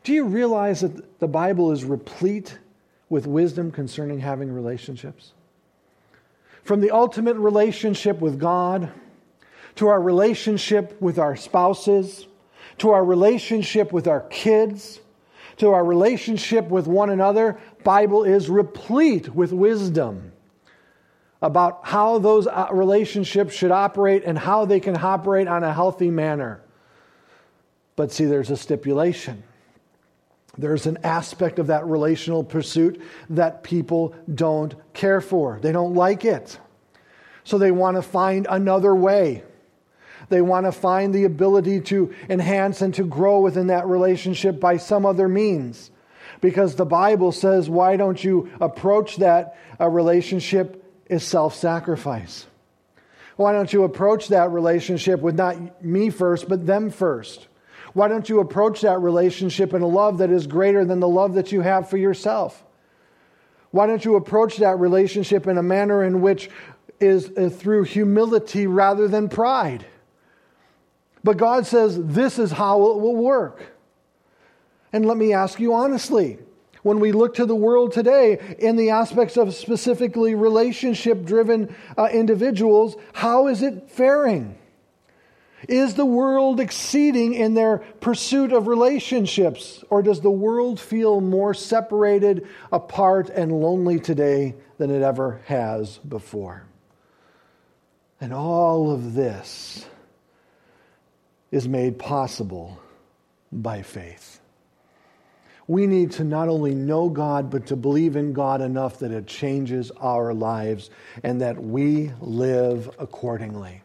Do 0.04 0.14
you 0.14 0.26
realize 0.26 0.82
that 0.82 1.20
the 1.20 1.28
Bible 1.28 1.72
is 1.72 1.86
replete 1.86 2.58
with 3.10 3.28
wisdom 3.28 3.72
concerning 3.72 4.20
having 4.20 4.52
relationships? 4.52 5.34
From 6.64 6.82
the 6.82 6.92
ultimate 6.92 7.38
relationship 7.38 8.20
with 8.20 8.39
God 8.39 8.92
to 9.76 9.88
our 9.88 10.02
relationship 10.02 11.02
with 11.02 11.18
our 11.18 11.36
spouses 11.36 12.28
to 12.82 12.89
our 12.89 13.06
relationship 13.06 13.92
with 13.92 14.08
our 14.08 14.22
kids 14.22 15.00
to 15.62 15.70
our 15.74 15.86
relationship 15.86 16.70
with 16.70 16.88
one 16.88 17.12
another, 17.12 17.55
Bible 17.84 18.24
is 18.24 18.49
replete 18.49 19.30
with 19.30 19.53
wisdom 19.53 20.32
about 21.39 21.82
how 21.84 22.18
those 22.18 22.47
uh, 22.47 22.70
relationships 22.72 23.53
should 23.53 23.70
operate 23.70 24.24
and 24.26 24.39
how 24.39 24.66
they 24.66 24.80
can 24.80 24.97
operate 24.97 25.47
on 25.47 25.64
a 25.64 25.72
healthy 25.72 26.09
manner. 26.09 26.64
But 27.95 28.12
see, 28.12 28.26
there's 28.26 28.49
a 28.49 28.57
stipulation. 28.57 29.43
There's 30.57 30.88
an 30.88 30.97
aspect 31.03 31.59
of 31.59 31.68
that 31.68 31.86
relational 31.86 32.43
pursuit 32.43 32.99
that 33.30 33.62
people 33.62 34.16
don't 34.34 34.74
care 34.93 35.22
for. 35.22 35.59
They 35.62 35.72
don't 35.72 35.93
like 35.93 36.26
it. 36.26 36.57
So 37.43 37.59
they 37.59 37.70
want 37.70 37.97
to 37.97 38.01
find 38.01 38.47
another 38.49 38.95
way. 38.95 39.43
They 40.32 40.41
want 40.41 40.65
to 40.65 40.71
find 40.71 41.13
the 41.13 41.25
ability 41.25 41.82
to 41.82 42.11
enhance 42.29 42.82
and 42.82 42.93
to 42.95 43.03
grow 43.03 43.41
within 43.41 43.67
that 43.67 43.86
relationship 43.86 44.59
by 44.59 44.77
some 44.77 45.05
other 45.05 45.27
means. 45.27 45.91
Because 46.39 46.75
the 46.75 46.86
Bible 46.86 47.32
says, 47.32 47.69
why 47.69 47.97
don't 47.97 48.23
you 48.23 48.49
approach 48.59 49.17
that 49.17 49.57
a 49.79 49.88
relationship 49.88 50.84
is 51.07 51.23
self 51.23 51.53
sacrifice? 51.53 52.47
Why 53.36 53.53
don't 53.53 53.71
you 53.71 53.84
approach 53.84 54.29
that 54.29 54.51
relationship 54.51 55.19
with 55.19 55.36
not 55.36 55.84
me 55.84 56.09
first, 56.09 56.47
but 56.49 56.65
them 56.65 56.89
first? 56.89 57.47
Why 57.93 58.07
don't 58.07 58.29
you 58.29 58.39
approach 58.39 58.82
that 58.82 58.99
relationship 59.01 59.73
in 59.73 59.82
a 59.82 59.88
love 59.88 60.19
that 60.19 60.32
is 60.32 60.47
greater 60.47 60.86
than 60.86 60.99
the 60.99 61.07
love 61.07 61.34
that 61.34 61.51
you 61.51 61.61
have 61.61 61.89
for 61.89 61.97
yourself? 61.97 62.63
Why 63.71 63.88
don't 63.88 64.03
you 64.03 64.15
approach 64.15 64.57
that 64.57 64.79
relationship 64.79 65.47
in 65.47 65.57
a 65.57 65.63
manner 65.63 66.03
in 66.03 66.21
which 66.21 66.49
is 66.99 67.27
through 67.55 67.84
humility 67.84 68.67
rather 68.67 69.07
than 69.07 69.27
pride? 69.27 69.86
But 71.24 71.38
God 71.38 71.67
says 71.67 71.97
this 72.01 72.39
is 72.39 72.51
how 72.51 72.91
it 72.91 72.99
will 72.99 73.15
work. 73.15 73.61
And 74.93 75.05
let 75.05 75.17
me 75.17 75.34
ask 75.34 75.59
you 75.59 75.74
honestly 75.74 76.39
when 76.84 76.99
we 76.99 77.11
look 77.11 77.36
to 77.36 77.45
the 77.45 77.55
world 77.55 77.91
today 77.91 78.55
in 78.57 78.76
the 78.76 78.89
aspects 78.89 79.38
of 79.38 79.53
specifically 79.53 80.34
relationship 80.36 81.24
driven 81.24 81.76
uh, 81.97 82.09
individuals, 82.11 82.95
how 83.13 83.47
is 83.47 83.61
it 83.61 83.89
faring? 83.91 84.57
Is 85.67 85.93
the 85.93 86.05
world 86.05 86.59
exceeding 86.59 87.36
in 87.36 87.53
their 87.53 87.78
pursuit 87.99 88.51
of 88.51 88.67
relationships? 88.67 89.84
Or 89.91 90.01
does 90.01 90.22
the 90.22 90.32
world 90.32 90.80
feel 90.80 91.22
more 91.22 91.53
separated, 91.53 92.47
apart, 92.72 93.30
and 93.30 93.51
lonely 93.51 93.99
today 93.99 94.55
than 94.80 94.89
it 94.89 95.03
ever 95.03 95.41
has 95.45 95.99
before? 95.99 96.65
And 98.19 98.34
all 98.34 98.91
of 98.91 99.13
this 99.13 99.86
is 101.52 101.68
made 101.68 101.99
possible 101.99 102.80
by 103.52 103.82
faith. 103.82 104.39
We 105.68 105.88
need 105.88 106.12
to 106.14 106.24
not 106.24 106.49
only 106.49 106.74
know 106.76 107.10
God, 107.10 107.49
but 107.49 107.68
to 107.68 107.76
believe 107.76 108.16
in 108.16 108.34
God 108.34 108.62
enough 108.62 108.99
that 108.99 109.12
it 109.12 109.28
changes 109.28 109.91
our 109.91 110.34
lives 110.34 110.89
and 111.24 111.41
that 111.41 111.62
we 111.62 112.12
live 112.20 112.89
accordingly. 112.99 113.84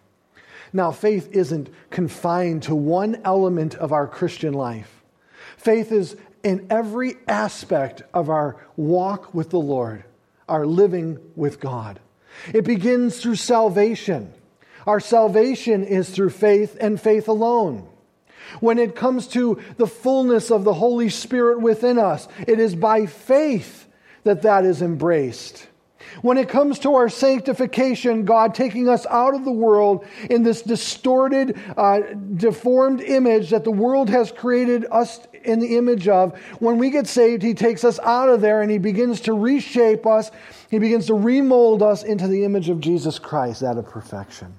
Now, 0.73 0.91
faith 0.91 1.29
isn't 1.33 1.71
confined 1.91 2.64
to 2.64 2.75
one 2.75 3.21
element 3.25 3.75
of 3.77 3.93
our 3.93 4.07
Christian 4.07 4.53
life. 4.53 5.03
Faith 5.57 5.93
is 5.93 6.17
in 6.43 6.67
every 6.71 7.17
aspect 7.29 8.03
of 8.12 8.31
our 8.31 8.57
walk 8.77 9.33
with 9.35 9.51
the 9.51 9.61
Lord, 9.61 10.05
our 10.49 10.67
living 10.67 11.19
with 11.35 11.61
God. 11.61 12.01
It 12.53 12.64
begins 12.64 13.21
through 13.21 13.37
salvation 13.37 14.33
our 14.87 15.01
salvation 15.01 15.84
is 15.84 16.11
through 16.11 16.30
faith 16.30 16.76
and 16.80 17.01
faith 17.01 17.28
alone. 17.28 17.89
When 18.61 18.78
it 18.78 18.95
comes 18.95 19.26
to 19.28 19.61
the 19.76 19.87
fullness 19.87 20.51
of 20.51 20.64
the 20.64 20.74
Holy 20.74 21.09
Spirit 21.09 21.61
within 21.61 21.99
us, 21.99 22.28
it 22.47 22.61
is 22.61 22.74
by 22.74 23.07
faith 23.07 23.89
that 24.24 24.43
that 24.43 24.64
is 24.64 24.82
embraced. 24.82 25.66
When 26.22 26.39
it 26.39 26.49
comes 26.49 26.78
to 26.80 26.95
our 26.95 27.09
sanctification, 27.09 28.24
God 28.24 28.55
taking 28.55 28.89
us 28.89 29.07
out 29.07 29.34
of 29.34 29.45
the 29.45 29.53
world 29.53 30.07
in 30.30 30.45
this 30.45 30.62
distorted, 30.62 31.59
uh, 31.76 32.01
deformed 32.37 33.01
image 33.01 33.51
that 33.51 33.64
the 33.64 33.70
world 33.70 34.09
has 34.09 34.32
created 34.32 34.87
us 34.91 35.20
in 35.45 35.59
the 35.59 35.76
image 35.76 36.09
of, 36.09 36.39
when 36.59 36.78
we 36.78 36.91
get 36.91 37.07
saved, 37.07 37.43
He 37.43 37.55
takes 37.55 37.84
us 37.84 37.99
out 38.01 38.28
of 38.28 38.41
there 38.41 38.62
and 38.62 38.70
He 38.70 38.78
begins 38.78 39.20
to 39.22 39.34
reshape 39.34 40.07
us. 40.07 40.30
He 40.70 40.78
begins 40.78 41.07
to 41.07 41.14
remold 41.14 41.82
us 41.82 42.03
into 42.03 42.28
the 42.28 42.45
image 42.45 42.68
of 42.68 42.80
Jesus 42.80 43.18
Christ, 43.18 43.61
that 43.61 43.76
of 43.76 43.87
perfection. 43.87 44.55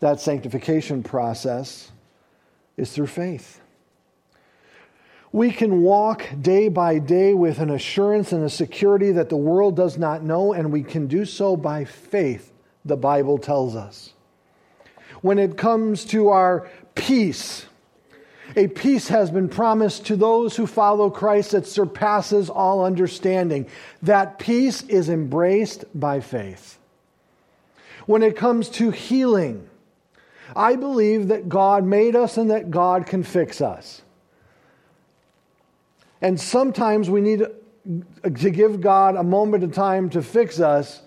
That 0.00 0.20
sanctification 0.20 1.02
process 1.02 1.90
is 2.76 2.92
through 2.92 3.06
faith. 3.06 3.60
We 5.32 5.50
can 5.50 5.82
walk 5.82 6.26
day 6.40 6.68
by 6.68 6.98
day 6.98 7.34
with 7.34 7.58
an 7.58 7.70
assurance 7.70 8.32
and 8.32 8.44
a 8.44 8.50
security 8.50 9.12
that 9.12 9.28
the 9.28 9.36
world 9.36 9.76
does 9.76 9.98
not 9.98 10.22
know, 10.22 10.52
and 10.52 10.72
we 10.72 10.82
can 10.82 11.06
do 11.06 11.24
so 11.24 11.56
by 11.56 11.84
faith, 11.84 12.52
the 12.84 12.96
Bible 12.96 13.38
tells 13.38 13.76
us. 13.76 14.12
When 15.22 15.38
it 15.38 15.56
comes 15.56 16.04
to 16.06 16.28
our 16.28 16.68
peace, 16.94 17.66
a 18.54 18.68
peace 18.68 19.08
has 19.08 19.30
been 19.30 19.48
promised 19.48 20.06
to 20.06 20.16
those 20.16 20.56
who 20.56 20.66
follow 20.66 21.10
Christ 21.10 21.50
that 21.50 21.66
surpasses 21.66 22.48
all 22.48 22.84
understanding. 22.84 23.66
That 24.02 24.38
peace 24.38 24.82
is 24.82 25.08
embraced 25.08 25.84
by 25.98 26.20
faith. 26.20 26.78
When 28.06 28.22
it 28.22 28.36
comes 28.36 28.68
to 28.70 28.90
healing, 28.90 29.68
I 30.54 30.76
believe 30.76 31.28
that 31.28 31.48
God 31.48 31.84
made 31.84 32.14
us 32.14 32.36
and 32.36 32.50
that 32.50 32.70
God 32.70 33.06
can 33.06 33.22
fix 33.22 33.60
us. 33.60 34.02
And 36.20 36.40
sometimes 36.40 37.10
we 37.10 37.20
need 37.20 37.42
to 38.22 38.50
give 38.50 38.80
God 38.80 39.16
a 39.16 39.22
moment 39.22 39.64
of 39.64 39.72
time 39.72 40.10
to 40.10 40.22
fix 40.22 40.60
us 40.60 41.02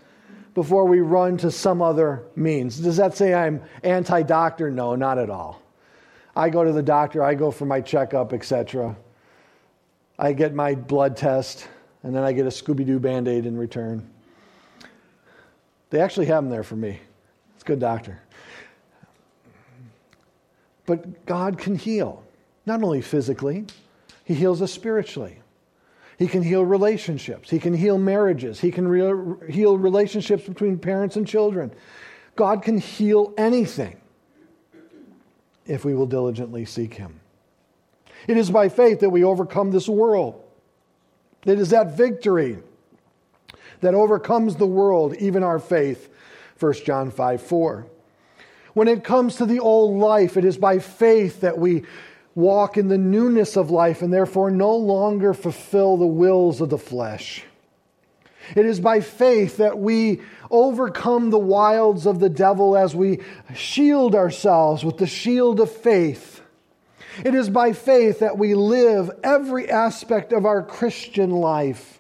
before 0.54 0.86
we 0.86 1.00
run 1.00 1.38
to 1.38 1.52
some 1.52 1.82
other 1.82 2.26
means. 2.36 2.80
Does 2.80 2.98
that 2.98 3.16
say 3.16 3.34
I'm 3.34 3.62
anti 3.84 4.22
doctor? 4.24 4.70
No, 4.70 4.96
not 4.96 5.18
at 5.18 5.30
all. 5.30 5.62
I 6.36 6.50
go 6.50 6.64
to 6.64 6.72
the 6.72 6.84
doctor, 6.84 7.24
I 7.24 7.34
go 7.34 7.52
for 7.52 7.66
my 7.66 7.82
checkup, 7.82 8.34
etc. 8.34 8.96
I 10.18 10.34
get 10.34 10.54
my 10.54 10.76
blood 10.76 11.18
test, 11.18 11.68
and 12.04 12.16
then 12.16 12.24
I 12.24 12.34
get 12.34 12.46
a 12.46 12.50
Scooby 12.50 12.86
Doo 12.86 13.00
band 13.00 13.28
aid 13.28 13.46
in 13.46 13.58
return. 13.58 14.10
They 15.90 16.02
actually 16.02 16.28
have 16.28 16.44
them 16.44 16.52
there 16.52 16.64
for 16.64 16.76
me. 16.76 17.00
It's 17.56 17.64
a 17.64 17.66
good 17.66 17.80
doctor. 17.80 18.22
But 20.90 21.28
God 21.28 21.60
can 21.60 21.76
heal, 21.76 22.24
not 22.66 22.82
only 22.82 23.02
physically, 23.02 23.68
he 24.26 24.34
heals 24.34 24.60
us 24.60 24.74
spiritually. 24.74 25.38
He 26.18 26.28
can 26.28 26.42
heal 26.42 26.66
relationships. 26.66 27.48
He 27.48 27.60
can 27.60 27.76
heal 27.76 28.00
marriages. 28.00 28.60
He 28.60 28.72
can 28.72 28.88
re- 28.88 29.54
heal 29.54 29.78
relationships 29.78 30.48
between 30.48 30.80
parents 30.80 31.16
and 31.16 31.28
children. 31.28 31.72
God 32.36 32.64
can 32.64 32.80
heal 32.80 33.36
anything 33.38 34.02
if 35.68 35.86
we 35.86 35.94
will 35.94 36.08
diligently 36.08 36.66
seek 36.66 36.96
Him. 36.96 37.20
It 38.28 38.38
is 38.38 38.50
by 38.50 38.68
faith 38.68 39.02
that 39.02 39.12
we 39.12 39.24
overcome 39.24 39.70
this 39.70 39.88
world. 39.88 40.44
It 41.46 41.60
is 41.60 41.70
that 41.70 41.96
victory 41.96 42.58
that 43.82 43.94
overcomes 43.94 44.56
the 44.56 44.66
world, 44.66 45.14
even 45.18 45.44
our 45.44 45.60
faith. 45.60 46.10
1 46.60 46.74
John 46.84 47.12
5 47.12 47.44
4. 47.44 47.88
When 48.74 48.88
it 48.88 49.04
comes 49.04 49.36
to 49.38 49.46
the 49.46 49.60
old 49.60 50.00
life, 50.00 50.38
it 50.38 50.46
is 50.46 50.58
by 50.58 50.80
faith 50.80 51.42
that 51.42 51.58
we 51.58 51.84
walk 52.36 52.78
in 52.78 52.88
the 52.88 52.98
newness 52.98 53.58
of 53.58 53.70
life 53.70 54.02
and 54.02 54.14
therefore 54.14 54.52
no 54.52 54.76
longer 54.76 55.34
fulfill 55.34 55.98
the 55.98 56.06
wills 56.06 56.62
of 56.62 56.70
the 56.70 56.78
flesh. 56.78 57.44
It 58.56 58.66
is 58.66 58.80
by 58.80 59.02
faith 59.02 59.58
that 59.58 59.78
we 59.78 60.22
overcome 60.50 61.30
the 61.30 61.40
wilds 61.40 62.06
of 62.06 62.20
the 62.20 62.30
devil 62.30 62.76
as 62.76 62.96
we 62.96 63.20
shield 63.54 64.16
ourselves 64.16 64.84
with 64.84 64.98
the 64.98 65.08
shield 65.08 65.60
of 65.60 65.72
faith. 65.72 66.42
It 67.24 67.36
is 67.36 67.50
by 67.50 67.74
faith 67.74 68.20
that 68.20 68.38
we 68.38 68.56
live 68.56 69.12
every 69.24 69.70
aspect 69.70 70.32
of 70.32 70.46
our 70.46 70.64
Christian 70.64 71.32
life. 71.32 72.00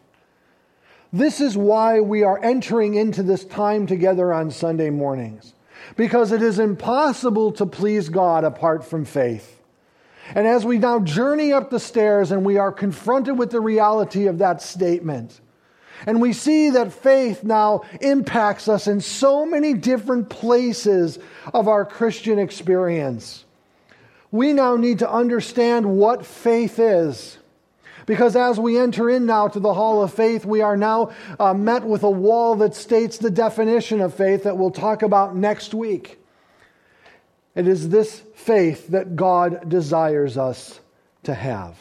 This 1.11 1.41
is 1.41 1.57
why 1.57 1.99
we 1.99 2.23
are 2.23 2.43
entering 2.43 2.93
into 2.93 3.23
this 3.23 3.43
time 3.43 3.87
together 3.87 4.31
on 4.31 4.51
Sunday 4.51 4.89
mornings, 4.89 5.53
because 5.95 6.31
it 6.31 6.41
is 6.41 6.59
impossible 6.59 7.51
to 7.53 7.65
please 7.65 8.09
God 8.09 8.43
apart 8.43 8.85
from 8.85 9.05
faith. 9.05 9.61
And 10.35 10.45
as 10.45 10.63
we 10.63 10.77
now 10.77 10.99
journey 10.99 11.51
up 11.53 11.69
the 11.69 11.79
stairs 11.79 12.31
and 12.31 12.45
we 12.45 12.57
are 12.57 12.71
confronted 12.71 13.37
with 13.37 13.49
the 13.49 13.61
reality 13.61 14.27
of 14.27 14.37
that 14.37 14.61
statement, 14.61 15.41
and 16.05 16.21
we 16.21 16.33
see 16.33 16.69
that 16.69 16.93
faith 16.93 17.43
now 17.43 17.81
impacts 17.99 18.67
us 18.67 18.87
in 18.87 19.01
so 19.01 19.45
many 19.45 19.73
different 19.73 20.29
places 20.29 21.19
of 21.53 21.67
our 21.67 21.83
Christian 21.83 22.39
experience. 22.39 23.43
We 24.31 24.53
now 24.53 24.75
need 24.75 24.99
to 24.99 25.11
understand 25.11 25.97
what 25.97 26.25
faith 26.25 26.77
is. 26.77 27.38
Because 28.09 28.35
as 28.35 28.59
we 28.59 28.79
enter 28.79 29.07
in 29.07 29.27
now 29.27 29.49
to 29.49 29.59
the 29.59 29.75
hall 29.75 30.01
of 30.01 30.11
faith, 30.11 30.43
we 30.43 30.61
are 30.61 30.75
now 30.75 31.11
uh, 31.39 31.53
met 31.53 31.83
with 31.83 32.01
a 32.01 32.09
wall 32.09 32.55
that 32.55 32.73
states 32.73 33.19
the 33.19 33.29
definition 33.29 34.01
of 34.01 34.15
faith 34.15 34.45
that 34.45 34.57
we'll 34.57 34.71
talk 34.71 35.03
about 35.03 35.35
next 35.35 35.75
week. 35.75 36.19
It 37.53 37.67
is 37.67 37.89
this 37.89 38.23
faith 38.33 38.87
that 38.87 39.15
God 39.15 39.69
desires 39.69 40.39
us 40.39 40.79
to 41.21 41.35
have. 41.35 41.77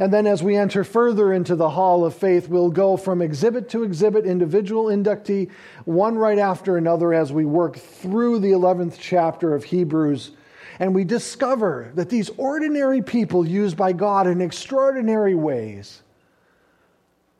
And 0.00 0.14
then 0.14 0.26
as 0.26 0.42
we 0.42 0.56
enter 0.56 0.82
further 0.82 1.30
into 1.34 1.56
the 1.56 1.68
hall 1.68 2.06
of 2.06 2.14
faith, 2.14 2.48
we'll 2.48 2.70
go 2.70 2.96
from 2.96 3.20
exhibit 3.20 3.68
to 3.68 3.82
exhibit, 3.82 4.24
individual 4.24 4.86
inductee, 4.86 5.50
one 5.84 6.16
right 6.16 6.38
after 6.38 6.78
another 6.78 7.12
as 7.12 7.34
we 7.34 7.44
work 7.44 7.76
through 7.76 8.38
the 8.38 8.52
11th 8.52 8.96
chapter 8.98 9.54
of 9.54 9.64
Hebrews. 9.64 10.30
And 10.78 10.94
we 10.94 11.04
discover 11.04 11.90
that 11.94 12.08
these 12.08 12.30
ordinary 12.36 13.02
people 13.02 13.46
used 13.46 13.76
by 13.76 13.92
God 13.92 14.26
in 14.26 14.40
extraordinary 14.40 15.34
ways 15.34 16.02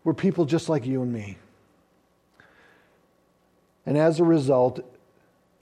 were 0.02 0.14
people 0.14 0.44
just 0.44 0.68
like 0.68 0.86
you 0.86 1.02
and 1.02 1.12
me. 1.12 1.38
And 3.86 3.96
as 3.96 4.20
a 4.20 4.24
result, 4.24 4.80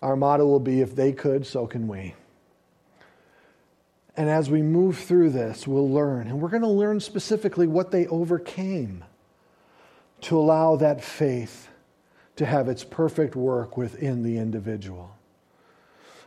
our 0.03 0.17
motto 0.17 0.47
will 0.47 0.61
be 0.61 0.81
if 0.81 0.97
they 0.97 1.13
could, 1.13 1.47
so 1.47 1.67
can 1.67 1.87
we. 1.87 2.15
And 4.17 4.31
as 4.31 4.49
we 4.49 4.63
move 4.63 4.99
through 4.99 5.31
this, 5.31 5.67
we'll 5.67 5.91
learn. 5.91 6.29
And 6.29 6.41
we're 6.41 6.49
going 6.49 6.63
to 6.63 6.69
learn 6.69 7.01
specifically 7.01 7.67
what 7.67 7.91
they 7.91 8.07
overcame 8.07 9.05
to 10.23 10.39
allow 10.39 10.77
that 10.77 11.05
faith 11.05 11.69
to 12.37 12.47
have 12.47 12.69
its 12.69 12.85
perfect 12.85 13.37
work 13.37 13.77
within 13.77 14.23
the 14.23 14.39
individual. 14.39 15.16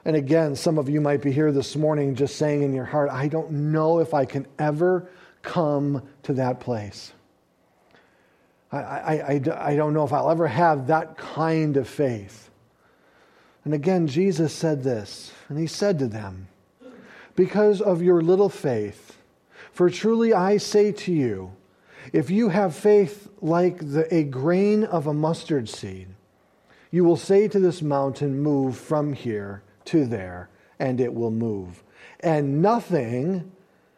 And 0.10 0.18
again, 0.18 0.55
some 0.55 0.80
of 0.80 0.89
you 0.89 1.01
might 1.01 1.22
be 1.22 1.32
here 1.32 1.51
this 1.51 1.76
morning 1.76 2.16
just 2.16 2.38
saying 2.38 2.64
in 2.64 2.74
your 2.74 2.84
heart, 2.84 3.12
I 3.12 3.28
don't 3.28 3.51
know 3.51 3.99
if 3.99 4.16
I 4.16 4.26
can 4.26 4.47
ever 4.57 5.07
come 5.43 6.01
to 6.24 6.34
that 6.34 6.60
place. 6.60 7.14
I, 8.72 8.78
I, 8.78 9.14
I, 9.14 9.70
I 9.70 9.76
don't 9.76 9.93
know 9.93 10.03
if 10.03 10.12
I'll 10.12 10.32
ever 10.32 10.47
have 10.47 10.88
that 10.88 11.16
kind 11.16 11.78
of 11.78 11.88
faith. 11.88 12.49
And 13.64 13.76
again, 13.76 14.07
Jesus 14.07 14.51
said 14.51 14.82
this, 14.82 15.32
and 15.47 15.60
he 15.60 15.68
said 15.68 15.99
to 15.99 16.07
them, 16.07 16.47
Because 17.36 17.80
of 17.80 18.01
your 18.01 18.24
little 18.24 18.49
faith, 18.49 19.16
for 19.74 19.91
truly 19.91 20.34
I 20.34 20.57
say 20.57 20.91
to 20.91 21.14
you, 21.14 21.55
if 22.14 22.32
you 22.32 22.49
have 22.49 22.76
faith 22.76 23.30
like 23.41 23.78
the, 23.78 24.12
a 24.12 24.24
grain 24.24 24.86
of 24.86 25.05
a 25.05 25.14
mustard 25.14 25.70
seed, 25.70 26.07
you 26.89 27.03
will 27.03 27.16
say 27.16 27.47
to 27.47 27.60
this 27.60 27.84
mountain, 27.84 28.39
Move 28.39 28.76
from 28.76 29.14
here 29.14 29.62
to 29.86 30.06
there, 30.06 30.50
and 30.80 31.00
it 31.00 31.14
will 31.14 31.32
move. 31.32 31.84
And 32.22 32.62
nothing 32.62 33.52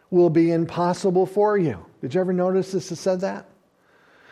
will 0.09 0.29
be 0.29 0.51
impossible 0.51 1.25
for 1.25 1.57
you. 1.57 1.85
Did 2.01 2.13
you 2.13 2.21
ever 2.21 2.33
notice 2.33 2.71
this? 2.71 2.91
It 2.91 2.97
said 2.97 3.21
that? 3.21 3.45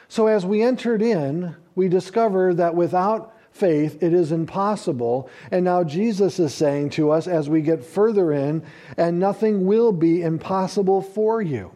So 0.08 0.28
as 0.28 0.46
we 0.46 0.62
entered 0.62 1.02
in, 1.02 1.56
we 1.76 1.88
discovered 1.88 2.58
that 2.58 2.76
without 2.76 3.36
faith, 3.52 4.02
it 4.02 4.14
is 4.14 4.32
impossible. 4.32 5.30
And 5.52 5.66
now 5.66 5.84
Jesus 5.84 6.40
is 6.40 6.54
saying 6.54 6.92
to 6.92 7.12
us 7.12 7.28
as 7.28 7.50
we 7.50 7.62
get 7.62 7.84
further 7.84 8.32
in, 8.32 8.64
and 8.98 9.20
nothing 9.20 9.66
will 9.66 9.92
be 9.92 10.22
impossible 10.22 11.02
for 11.02 11.42
you. 11.42 11.72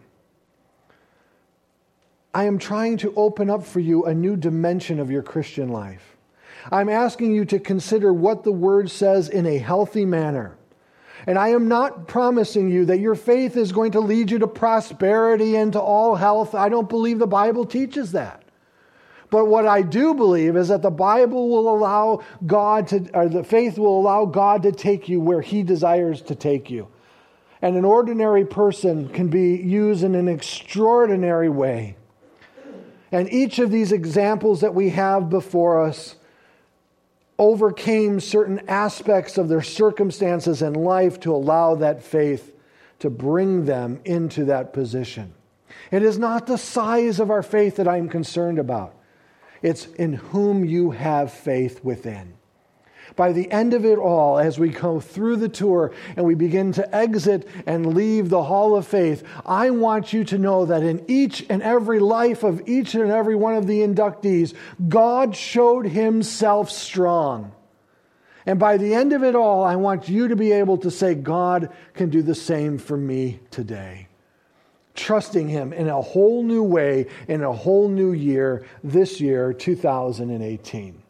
I 2.34 2.46
am 2.46 2.58
trying 2.58 2.98
to 2.98 3.14
open 3.16 3.50
up 3.50 3.64
for 3.64 3.80
you 3.80 4.06
a 4.06 4.14
new 4.14 4.36
dimension 4.36 5.00
of 5.00 5.12
your 5.12 5.22
Christian 5.22 5.70
life. 5.70 6.13
I'm 6.72 6.90
asking 6.90 7.34
you 7.34 7.46
to 7.46 7.60
consider 7.60 8.14
what 8.14 8.44
the 8.44 8.52
Word 8.52 8.90
says 8.90 9.30
in 9.30 9.46
a 9.46 9.58
healthy 9.58 10.06
manner. 10.06 10.58
And 11.26 11.40
I 11.40 11.50
am 11.50 11.68
not 11.68 12.08
promising 12.08 12.70
you 12.70 12.86
that 12.86 13.00
your 13.00 13.16
faith 13.16 13.56
is 13.56 13.72
going 13.72 13.92
to 13.94 14.00
lead 14.00 14.30
you 14.30 14.40
to 14.40 14.48
prosperity 14.48 15.56
and 15.56 15.72
to 15.74 15.80
all 15.80 16.16
health. 16.16 16.54
I 16.54 16.70
don't 16.70 16.90
believe 16.90 17.20
the 17.20 17.28
Bible 17.28 17.66
teaches 17.66 18.12
that. 18.12 18.44
But 19.30 19.46
what 19.46 19.66
I 19.66 19.82
do 19.82 20.14
believe 20.14 20.56
is 20.56 20.68
that 20.68 20.82
the 20.82 20.92
Bible 20.92 21.50
will 21.50 21.74
allow 21.74 22.22
God 22.46 22.88
to, 22.90 23.10
or 23.14 23.30
the 23.30 23.44
faith 23.44 23.78
will 23.80 24.00
allow 24.00 24.26
God 24.26 24.64
to 24.64 24.72
take 24.72 25.10
you 25.10 25.20
where 25.22 25.42
He 25.42 25.64
desires 25.64 26.22
to 26.24 26.36
take 26.36 26.70
you. 26.70 26.88
and 27.64 27.78
an 27.78 27.86
ordinary 27.86 28.44
person 28.46 29.08
can 29.08 29.30
be 29.30 29.56
used 29.56 30.04
in 30.04 30.16
an 30.16 30.28
extraordinary 30.28 31.48
way. 31.48 31.96
And 33.10 33.32
each 33.32 33.58
of 33.58 33.72
these 33.72 33.94
examples 33.94 34.60
that 34.60 34.76
we 34.76 34.90
have 34.90 35.30
before 35.30 35.82
us 35.82 36.16
overcame 37.38 38.20
certain 38.20 38.68
aspects 38.70 39.38
of 39.38 39.50
their 39.50 39.62
circumstances 39.62 40.62
and 40.62 40.78
life 40.78 41.20
to 41.22 41.34
allow 41.34 41.76
that 41.76 42.04
faith 42.04 42.54
to 43.00 43.10
bring 43.10 43.66
them 43.66 44.00
into 44.06 44.46
that 44.46 44.74
position. 44.74 45.34
It 45.92 46.04
is 46.04 46.18
not 46.20 46.48
the 46.48 46.58
size 46.58 47.20
of 47.20 47.32
our 47.32 47.44
faith 47.44 47.78
that 47.78 47.88
I'm 47.88 48.10
concerned 48.10 48.60
about, 48.60 48.96
it's 49.62 49.88
in 49.88 50.14
whom 50.14 50.66
you 50.66 50.92
have 50.92 51.32
faith 51.32 51.84
within. 51.84 52.36
By 53.16 53.32
the 53.32 53.52
end 53.52 53.74
of 53.74 53.86
it 53.86 54.00
all, 54.00 54.40
as 54.40 54.58
we 54.58 54.70
go 54.70 55.00
through 55.00 55.38
the 55.38 55.50
tour 55.50 55.92
and 56.16 56.26
we 56.26 56.36
begin 56.36 56.72
to 56.74 56.96
exit 56.96 57.48
and 57.66 57.94
leave 57.94 58.30
the 58.30 58.44
Hall 58.44 58.76
of 58.76 58.88
Faith, 58.88 59.24
I 59.46 59.70
want 59.70 60.14
you 60.14 60.24
to 60.26 60.38
know 60.38 60.66
that 60.66 60.84
in 60.84 61.06
each 61.08 61.46
and 61.50 61.62
every 61.62 62.00
life 62.00 62.44
of 62.44 62.68
each 62.68 62.96
and 62.96 63.12
every 63.12 63.36
one 63.36 63.56
of 63.56 63.68
the 63.68 63.82
inductees, 63.82 64.54
God 64.90 65.36
showed 65.36 65.86
himself 65.86 66.72
strong. 66.72 67.52
And 68.46 68.60
by 68.60 68.78
the 68.78 68.94
end 68.94 69.14
of 69.14 69.24
it 69.24 69.36
all, 69.36 69.64
I 69.64 69.76
want 69.76 70.10
you 70.10 70.28
to 70.28 70.36
be 70.36 70.52
able 70.52 70.78
to 70.80 70.92
say, 70.92 71.16
God 71.16 71.72
can 71.94 72.10
do 72.10 72.22
the 72.22 72.36
same 72.36 72.78
for 72.78 72.98
me 72.98 73.40
today. 73.52 74.08
Trusting 74.96 75.48
Him 75.48 75.72
in 75.72 75.88
a 75.88 76.02
whole 76.02 76.44
new 76.44 76.64
way, 76.64 77.08
in 77.28 77.42
a 77.42 77.54
whole 77.54 77.88
new 77.88 78.12
year, 78.12 78.66
this 78.84 79.22
year, 79.22 79.54
2018. 79.54 81.03